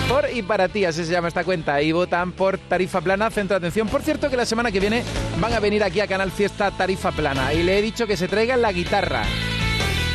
[0.10, 1.80] Por y para ti, así se llama esta cuenta.
[1.84, 3.88] Y votan por Tarifa Plana, Centro de Atención.
[3.88, 5.04] Por cierto, que la semana que viene
[5.40, 7.54] van a venir aquí a Canal Fiesta Tarifa Plana.
[7.54, 9.26] Y le he dicho que se traigan la guitarra.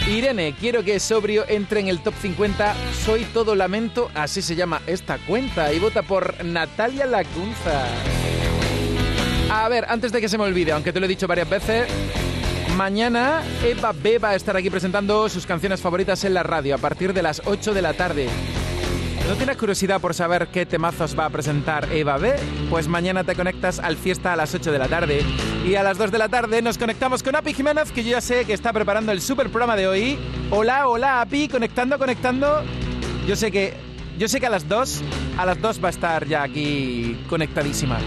[0.08, 2.74] Irene, quiero que Sobrio entre en el top 50.
[3.04, 5.72] Soy todo lamento, así se llama esta cuenta.
[5.72, 7.86] Y vota por Natalia Lacunza.
[9.54, 11.86] A ver, antes de que se me olvide, aunque te lo he dicho varias veces,
[12.74, 16.78] mañana Eva B va a estar aquí presentando sus canciones favoritas en la radio a
[16.78, 18.28] partir de las 8 de la tarde.
[19.28, 22.34] ¿No tienes curiosidad por saber qué temazos va a presentar Eva B?
[22.70, 25.20] Pues mañana te conectas al fiesta a las 8 de la tarde.
[25.66, 28.22] Y a las 2 de la tarde nos conectamos con Api Jiménez, que yo ya
[28.22, 30.18] sé que está preparando el super programa de hoy.
[30.50, 32.62] Hola, hola Api, conectando, conectando.
[33.28, 33.74] Yo sé que.
[34.18, 35.02] Yo sé que a las 2,
[35.36, 37.98] a las 2 va a estar ya aquí conectadísima.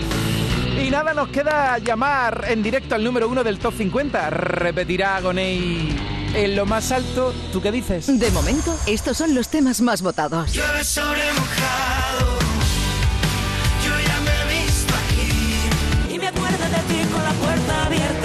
[0.78, 4.30] Y nada, nos queda llamar en directo al número 1 del top 50.
[4.30, 5.95] Repetirá Gonei
[6.36, 7.34] en lo más alto.
[7.53, 8.07] ¿Tú qué dices?
[8.19, 10.51] De momento, estos son los temas más votados.
[10.51, 12.39] Sobre mojado,
[13.86, 16.13] yo ya me he visto aquí.
[16.13, 18.24] Y me acuerdo de ti con la puerta abierta,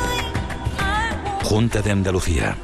[1.51, 2.57] Junta de Andalucía.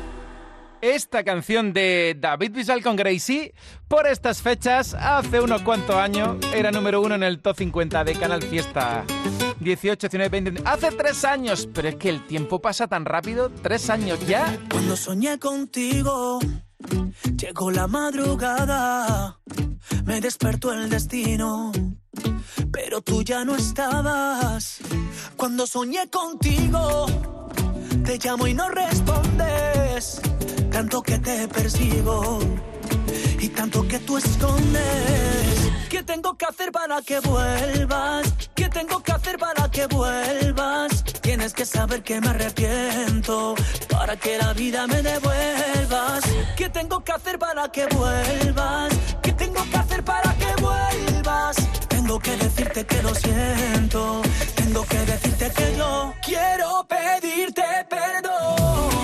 [0.80, 3.54] Esta canción de David Bisbal con Gracie,
[3.90, 8.14] por estas fechas, hace unos cuantos años, era número uno en el top 50 de
[8.14, 9.04] Canal Fiesta.
[9.60, 10.62] 18, 19, 20.
[10.64, 13.52] Hace tres años, pero es que el tiempo pasa tan rápido.
[13.62, 14.58] Tres años ya.
[14.72, 16.40] Cuando soñé contigo,
[17.36, 19.38] llegó la madrugada,
[20.06, 21.74] me despertó el destino,
[22.72, 24.80] pero tú ya no estabas.
[25.36, 27.06] Cuando soñé contigo,
[28.04, 30.22] te llamo y no respondes,
[30.72, 32.40] tanto que te persigo
[33.40, 35.72] y tanto que tú escondes.
[35.90, 38.34] ¿Qué tengo que hacer para que vuelvas?
[38.56, 41.04] ¿Qué tengo que hacer para que vuelvas?
[41.22, 43.56] Tienes que saber que me arrepiento
[43.90, 46.24] para que la vida me devuelvas.
[46.56, 48.94] ¿Qué tengo que hacer para que vuelvas?
[49.22, 50.97] ¿Qué tengo que hacer para que vuelvas?
[52.08, 54.22] Tengo que decirte que lo siento.
[54.56, 58.97] Tengo que decirte que yo quiero pedirte perdón.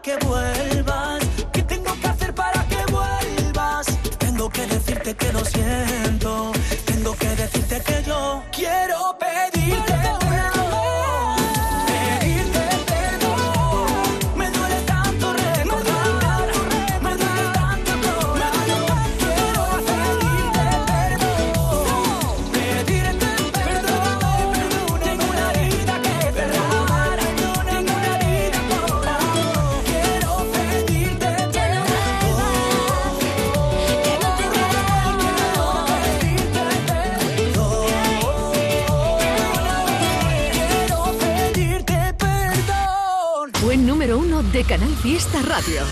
[0.00, 1.22] Que vuelvas?
[1.52, 3.86] ¿Qué tengo que hacer para que vuelvas?
[4.18, 6.23] Tengo que decirte que lo siento.
[45.04, 45.82] Fiesta Radio.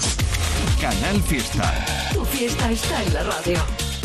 [0.80, 1.84] Canal Fiesta.
[2.14, 3.58] Tu fiesta está en la radio.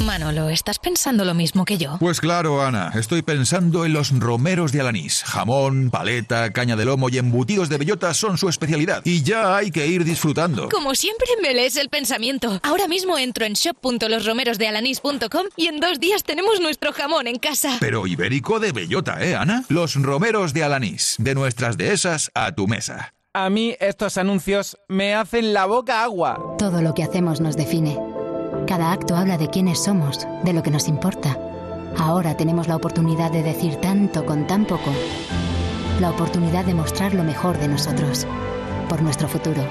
[0.06, 1.96] Manolo, ¿estás pensando lo mismo que yo?
[1.98, 5.24] Pues claro, Ana, estoy pensando en los romeros de Alanís.
[5.24, 9.02] Jamón, paleta, caña de lomo y embutidos de bellota son su especialidad.
[9.06, 10.68] Y ya hay que ir disfrutando.
[10.68, 12.60] Como siempre me lees el pensamiento.
[12.62, 17.78] Ahora mismo entro en shop.losromerosdealanís.com y en dos días tenemos nuestro jamón en casa.
[17.80, 19.64] Pero ibérico de bellota, ¿eh, Ana?
[19.70, 21.16] Los romeros de Alanís.
[21.18, 23.14] De nuestras dehesas a tu mesa.
[23.40, 26.56] A mí estos anuncios me hacen la boca agua.
[26.58, 27.96] Todo lo que hacemos nos define.
[28.66, 31.38] Cada acto habla de quiénes somos, de lo que nos importa.
[32.00, 34.92] Ahora tenemos la oportunidad de decir tanto con tan poco.
[36.02, 38.26] La oportunidad de mostrar lo mejor de nosotros.
[38.90, 39.64] Por nuestro futuro.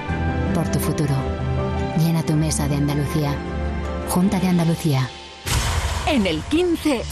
[0.54, 1.16] Por tu futuro.
[1.98, 3.34] Llena tu mesa de Andalucía.
[4.10, 5.10] Junta de Andalucía.
[6.06, 7.02] En el 15.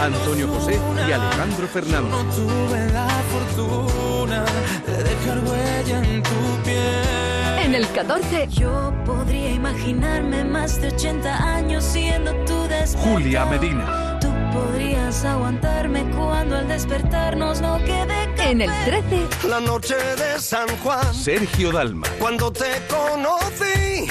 [0.00, 0.78] Antonio José
[1.08, 2.10] y Alejandro Fernández.
[2.10, 4.44] No tuve la fortuna
[4.86, 7.58] de dejar huella en tu piel.
[7.64, 8.46] En el 14.
[8.48, 13.12] Yo podría imaginarme más de 80 años siendo tu despertar.
[13.12, 14.18] Julia Medina.
[14.20, 18.50] Tú podrías aguantarme cuando al despertarnos no quede café.
[18.50, 19.48] En el 13.
[19.48, 21.12] La noche de San Juan.
[21.12, 22.06] Sergio Dalma.
[22.20, 24.08] Cuando te conocí.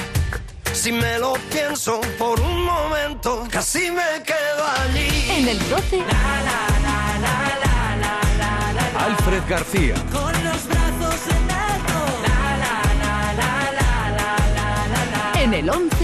[0.77, 5.31] Si me lo pienso por un momento, casi me quedo allí.
[5.31, 6.03] En el 12.
[8.99, 9.95] Alfred García.
[10.11, 11.97] Con los brazos en alto.
[15.41, 15.97] En el 11.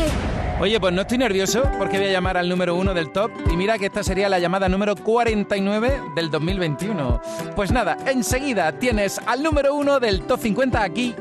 [0.60, 3.58] Oye, pues no estoy nervioso porque voy a llamar al número uno del top y
[3.58, 7.22] mira que esta sería la llamada número 49 del 2021.
[7.56, 11.14] Pues nada, enseguida tienes al número uno del top 50 aquí.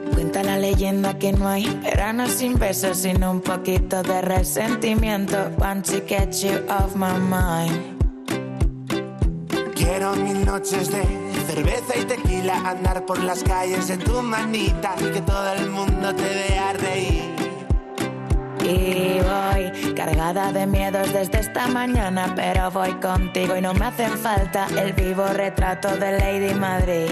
[0.63, 5.37] Leyenda que no hay verano sin besos, sino un poquito de resentimiento.
[5.59, 7.99] Want to get you off my mind.
[9.75, 11.03] Quiero mil noches de
[11.49, 16.23] cerveza y tequila, andar por las calles en tu manita, que todo el mundo te
[16.23, 17.35] vea reír.
[18.63, 24.17] Y voy cargada de miedos desde esta mañana, pero voy contigo y no me hacen
[24.17, 27.11] falta el vivo retrato de Lady Madrid.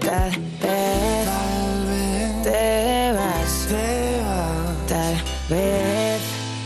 [0.00, 0.30] Tal
[0.60, 1.53] vez
[2.44, 3.68] te vas,
[4.86, 5.16] tal
[5.48, 6.20] vez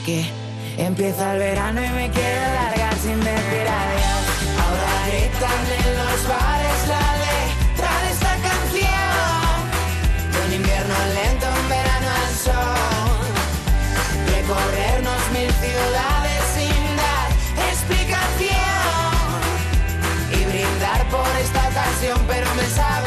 [0.05, 0.29] que
[0.77, 4.25] empieza el verano y me quiero largar sin decir adiós.
[4.59, 9.55] Ahora gritan en los bares la letra de esta canción.
[10.33, 13.31] De un invierno lento, un verano al sol.
[14.35, 17.29] Recorrernos mil ciudades sin dar
[17.71, 18.59] explicación.
[20.33, 22.98] Y brindar por esta ocasión, pero me sabe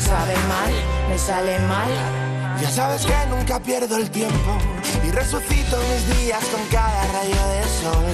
[0.00, 0.72] me sabe mal,
[1.10, 1.90] me sale mal.
[2.60, 4.52] Ya sabes que nunca pierdo el tiempo
[5.06, 8.06] y resucito mis días con cada rayo de sol.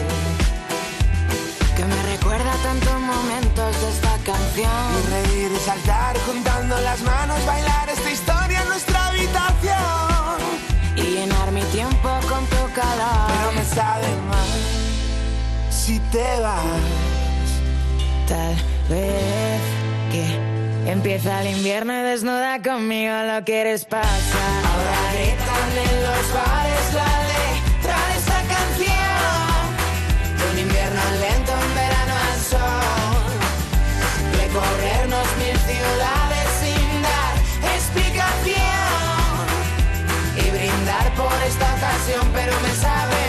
[1.77, 4.73] Que me recuerda tantos momentos de esta canción.
[4.99, 10.39] Y reír y saltar juntando las manos, bailar esta historia en nuestra habitación.
[10.97, 13.29] Y llenar mi tiempo con tu calor.
[13.29, 14.51] Pero me sabe mal
[15.71, 16.65] si te vas.
[18.27, 18.57] Tal
[18.89, 19.61] vez
[20.11, 20.56] que
[20.87, 24.65] empieza el invierno y desnuda conmigo lo quieres pasar.
[24.65, 29.67] Ahora gritan en los bares la letra de esta canción.
[30.53, 33.35] Un invierno lento, un verano al sol.
[34.41, 37.35] Recorrernos mil ciudades sin dar
[37.75, 38.65] explicación.
[40.37, 43.26] Y brindar por esta ocasión, pero me sabe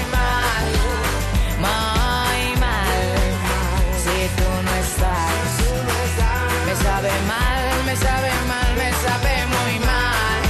[7.87, 10.41] me sabe mal, me sabe muy mal.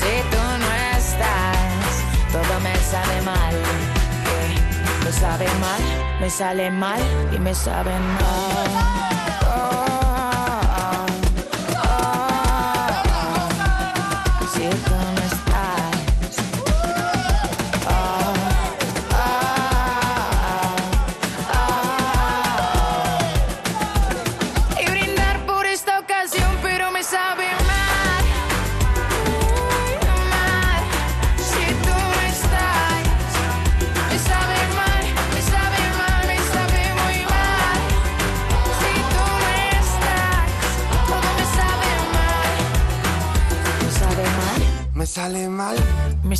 [0.00, 1.92] Si tú no estás,
[2.30, 3.54] todo me sabe mal.
[4.26, 5.82] Que Me sabe mal,
[6.20, 7.02] me sale mal
[7.32, 8.68] y me sabe mal.
[9.56, 9.93] Oh.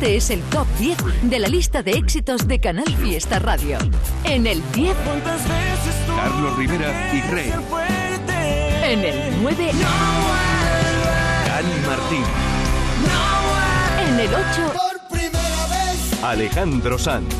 [0.00, 3.78] Este es el top 10 de la lista de éxitos de Canal Fiesta Radio.
[4.22, 4.94] En el 10,
[6.14, 7.52] Carlos Rivera y Rey.
[8.84, 9.72] en el 9,
[11.46, 12.22] Dani Martín.
[14.08, 14.72] en el 8,
[16.22, 17.34] Alejandro Sanz.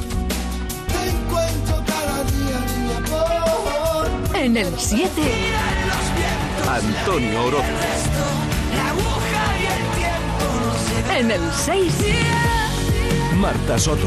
[4.34, 5.10] en el 7,
[6.68, 7.97] Antonio Orozco.
[11.18, 11.92] En el 6,
[13.40, 14.06] Marta Soto.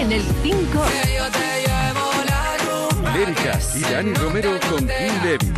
[0.00, 0.84] en el 5,
[3.12, 5.52] Lérica y Dani Romero con Kim Levy.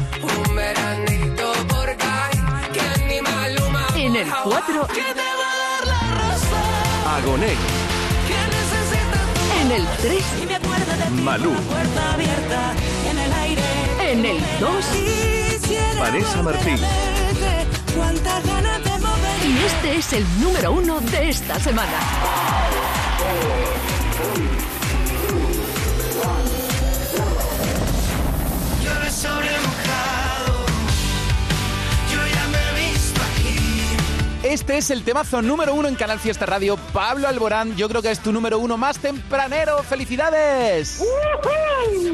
[3.95, 4.89] en el 4,
[7.17, 7.55] Agoné.
[9.61, 10.25] en el 3,
[11.23, 11.53] Malú.
[14.01, 14.87] en el 2
[16.01, 16.79] Vanessa Martín.
[19.47, 21.99] Y este es el número 1 de esta semana.
[28.83, 30.67] Llueve sobre mojado.
[32.13, 34.49] Yo ya me he visto aquí.
[34.49, 36.77] Este es el temazo número uno en Canal Fiesta Radio.
[36.93, 39.83] Pablo Alborán, yo creo que es tu número uno más tempranero.
[39.85, 41.01] ¡Felicidades!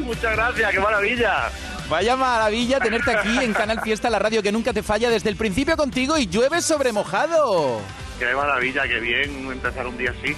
[0.01, 1.49] Muchas gracias, qué maravilla.
[1.89, 5.35] Vaya maravilla tenerte aquí en Canal Fiesta, la radio que nunca te falla desde el
[5.35, 7.81] principio contigo y llueve sobre mojado.
[8.17, 10.33] Qué maravilla, qué bien empezar un día así.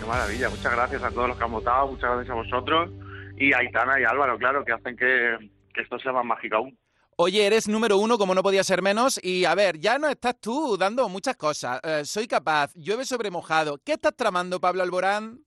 [0.00, 0.50] Qué maravilla.
[0.50, 2.90] Muchas gracias a todos los que han votado, muchas gracias a vosotros
[3.38, 5.36] y a Aitana y Álvaro, claro, que hacen que,
[5.72, 6.78] que esto sea más mágico aún.
[7.18, 9.18] Oye, eres número uno, como no podía ser menos.
[9.22, 11.80] Y a ver, ya no estás tú dando muchas cosas.
[11.82, 13.78] Eh, soy capaz, llueve sobre mojado.
[13.82, 15.38] ¿Qué estás tramando, Pablo Alborán?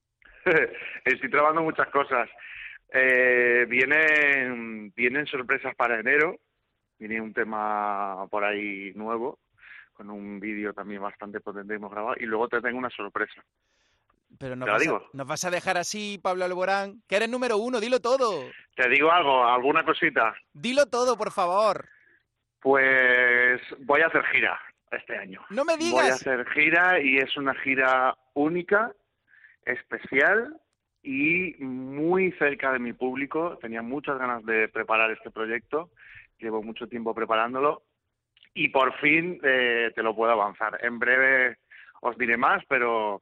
[1.05, 2.27] Estoy trabajando muchas cosas.
[2.91, 6.37] Eh, vienen, vienen sorpresas para enero.
[6.97, 9.39] Viene un tema por ahí nuevo,
[9.93, 12.15] con un vídeo también bastante potente que hemos grabado.
[12.19, 13.41] Y luego te tengo una sorpresa.
[14.37, 15.09] Pero nos Te vas, a, digo.
[15.13, 17.01] nos vas a dejar así, Pablo Alborán.
[17.07, 18.49] Que eres número uno, dilo todo.
[18.75, 20.35] Te digo algo, alguna cosita.
[20.53, 21.87] Dilo todo, por favor.
[22.61, 24.59] Pues voy a hacer gira
[24.91, 25.41] este año.
[25.49, 26.11] No me Voy a digas.
[26.21, 28.91] hacer gira y es una gira única,
[29.65, 30.59] especial
[31.03, 33.57] y muy cerca de mi público.
[33.61, 35.89] Tenía muchas ganas de preparar este proyecto.
[36.39, 37.83] Llevo mucho tiempo preparándolo
[38.53, 40.79] y por fin eh, te lo puedo avanzar.
[40.83, 41.57] En breve
[42.01, 43.21] os diré más, pero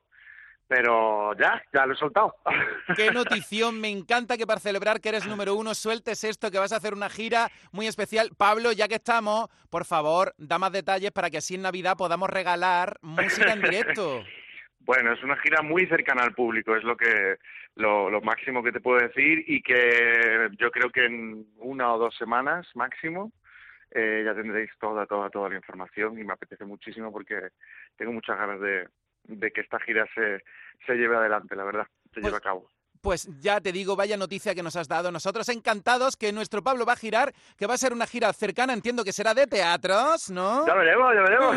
[0.68, 2.36] pero ya, ya lo he soltado.
[2.96, 6.74] Qué notición, me encanta que para celebrar que eres número uno sueltes esto, que vas
[6.74, 8.32] a hacer una gira muy especial.
[8.38, 12.30] Pablo, ya que estamos, por favor, da más detalles para que así en Navidad podamos
[12.30, 14.24] regalar música en directo.
[14.88, 17.40] Bueno, es una gira muy cercana al público, es lo que
[17.76, 21.98] lo, lo máximo que te puedo decir y que yo creo que en una o
[21.98, 23.34] dos semanas máximo
[23.92, 27.50] eh, ya tendréis toda, toda, toda la información y me apetece muchísimo porque
[27.98, 28.88] tengo muchas ganas de,
[29.24, 30.42] de que esta gira se,
[30.86, 32.70] se lleve adelante, la verdad, se lleve a cabo.
[33.02, 35.12] Pues ya te digo, vaya noticia que nos has dado.
[35.12, 38.74] Nosotros encantados que nuestro Pablo va a girar, que va a ser una gira cercana,
[38.74, 40.66] entiendo que será de teatros, ¿no?
[40.66, 41.56] Ya veremos, ya veremos.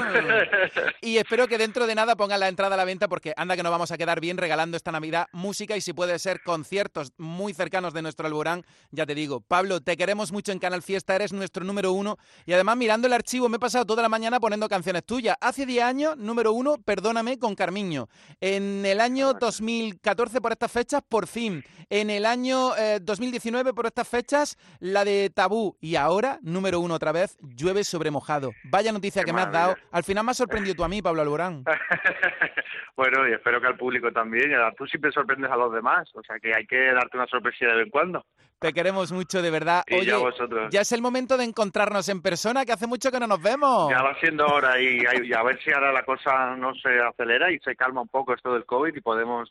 [1.02, 3.62] Y espero que dentro de nada pongan la entrada a la venta porque anda que
[3.62, 7.54] nos vamos a quedar bien regalando esta Navidad música y si puede ser conciertos muy
[7.54, 9.40] cercanos de nuestro Alborán, ya te digo.
[9.40, 13.12] Pablo, te queremos mucho en Canal Fiesta, eres nuestro número uno y además mirando el
[13.12, 15.36] archivo me he pasado toda la mañana poniendo canciones tuyas.
[15.40, 18.08] Hace 10 años, número uno, Perdóname con Carmiño.
[18.40, 21.64] En el año 2014 por estas fechas, por fin.
[21.88, 25.76] En el año eh, 2019 por estas fechas, la de Tabú.
[25.80, 28.52] Y ahora, número uno otra vez, Llueve sobre mojado.
[28.64, 29.68] Vaya noticia Qué que me has dado.
[29.70, 29.88] maravilla.
[29.90, 31.64] Al final me has sorprendido tú a mí, Pablo Alborán.
[32.96, 34.52] bueno, y espero que al público también.
[34.76, 37.76] Tú siempre sorprendes a los demás, o sea que hay que darte una sorpresilla de
[37.78, 38.24] vez en cuando.
[38.60, 39.82] Te queremos mucho, de verdad.
[39.86, 40.12] Y Oye,
[40.70, 43.90] ya es el momento de encontrarnos en persona, que hace mucho que no nos vemos.
[43.90, 47.50] Ya va siendo hora y, y a ver si ahora la cosa no se acelera
[47.50, 49.50] y se calma un poco esto del COVID y podemos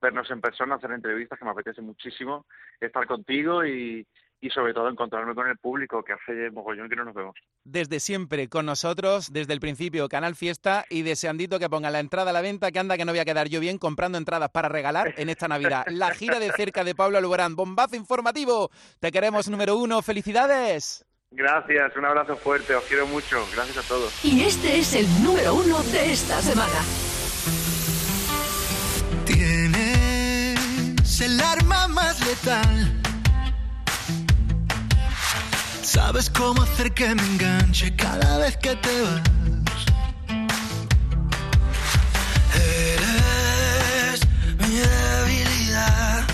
[0.00, 2.46] vernos en persona, hacer entrevistas, que me apetece muchísimo
[2.80, 4.06] estar contigo y,
[4.40, 7.34] y sobre todo encontrarme con el público, que hace mogollón que no nos vemos.
[7.64, 12.30] Desde siempre con nosotros, desde el principio, Canal Fiesta, y deseandito que pongan la entrada
[12.30, 14.68] a la venta, que anda que no voy a quedar yo bien comprando entradas para
[14.68, 15.84] regalar en esta Navidad.
[15.88, 18.70] La gira de cerca de Pablo Alborán, bombazo informativo.
[18.98, 21.04] Te queremos número uno, felicidades.
[21.32, 24.24] Gracias, un abrazo fuerte, os quiero mucho, gracias a todos.
[24.24, 27.09] Y este es el número uno de esta semana.
[31.88, 33.00] Más letal.
[35.82, 39.22] Sabes cómo hacer que me enganche cada vez que te vas.
[42.54, 44.20] Eres
[44.58, 46.24] mi debilidad.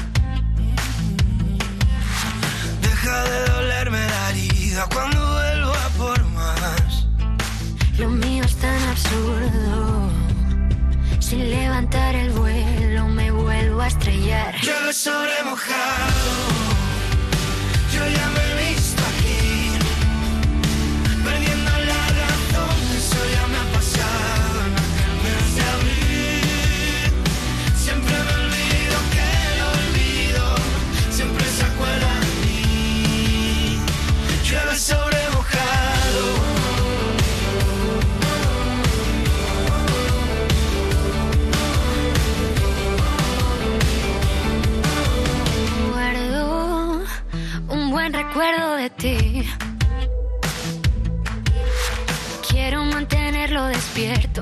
[2.82, 7.06] Deja de dolerme la herida cuando vuelvo a por más.
[7.98, 10.10] Lo mío es tan absurdo.
[11.20, 12.15] Sin levantar
[13.86, 14.54] a estrellar.
[14.62, 16.55] Llueve sobre mojado.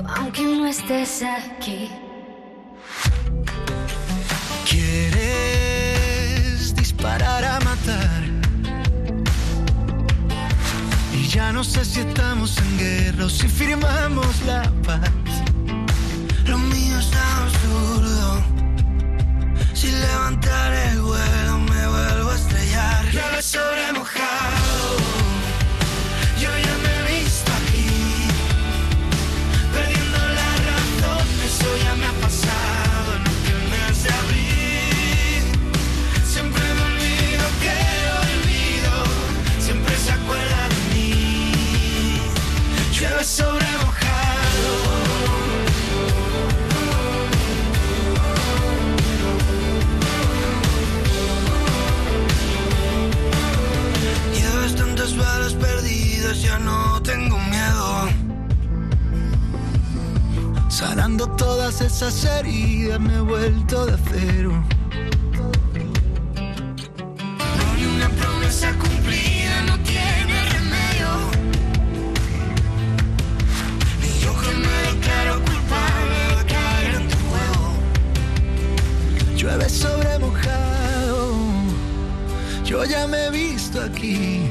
[0.03, 1.89] Aunque no estés aquí.
[4.69, 8.23] Quieres disparar a matar.
[11.13, 15.09] Y ya no sé si estamos en guerra o si firmamos la paz.
[16.45, 18.43] Lo mío es absurdo.
[19.73, 23.05] Sin levantar el vuelo me vuelvo a estrellar.
[56.59, 58.09] No tengo miedo.
[60.69, 64.51] Sanando todas esas heridas, me he vuelto de acero.
[67.37, 71.09] No hay una promesa cumplida, no tiene remedio.
[74.01, 77.67] Ni yo que me declaro culpable de en tu juego.
[79.37, 81.35] Llueve sobre mojado.
[82.65, 84.49] Yo ya me he visto aquí,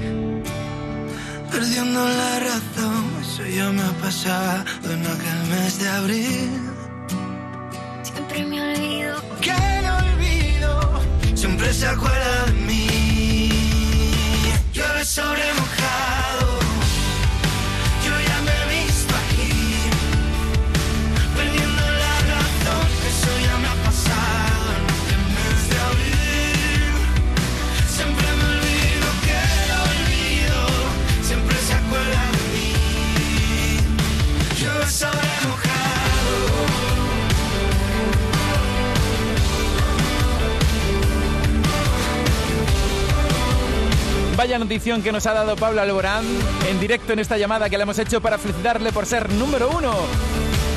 [1.64, 3.04] perdiendo la razón.
[3.22, 6.50] Eso ya me ha pasado en aquel mes de abril.
[8.02, 9.14] Siempre me olvido.
[9.40, 11.00] Que no olvido,
[11.34, 13.48] siempre se acuerda de mí.
[14.74, 15.84] Llueve sobre mojado.
[44.45, 46.22] Vaya notición que nos ha dado Pablo Alborán
[46.68, 50.34] en directo en esta llamada que le hemos hecho para felicitarle por ser número uno.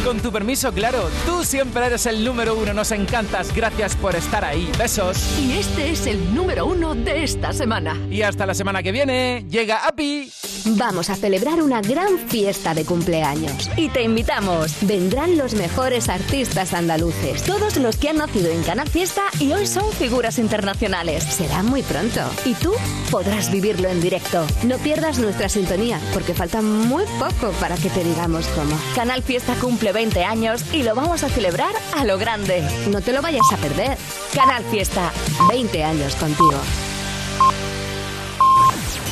[0.07, 4.45] Con tu permiso, claro, tú siempre eres el número uno, nos encantas, gracias por estar
[4.45, 4.71] ahí.
[4.77, 5.37] Besos.
[5.37, 7.93] Y este es el número uno de esta semana.
[8.09, 10.31] Y hasta la semana que viene, llega Api.
[10.75, 13.69] Vamos a celebrar una gran fiesta de cumpleaños.
[13.75, 14.75] Y te invitamos.
[14.81, 17.43] Vendrán los mejores artistas andaluces.
[17.43, 21.23] Todos los que han nacido en Canal Fiesta y hoy son figuras internacionales.
[21.23, 22.21] Será muy pronto.
[22.45, 22.71] Y tú
[23.11, 24.45] podrás vivirlo en directo.
[24.63, 28.77] No pierdas nuestra sintonía, porque falta muy poco para que te digamos cómo.
[28.95, 32.61] Canal Fiesta cumple 20 años y lo vamos a celebrar a lo grande.
[32.91, 33.97] No te lo vayas a perder.
[34.31, 35.11] Canal Fiesta,
[35.49, 36.61] 20 años contigo.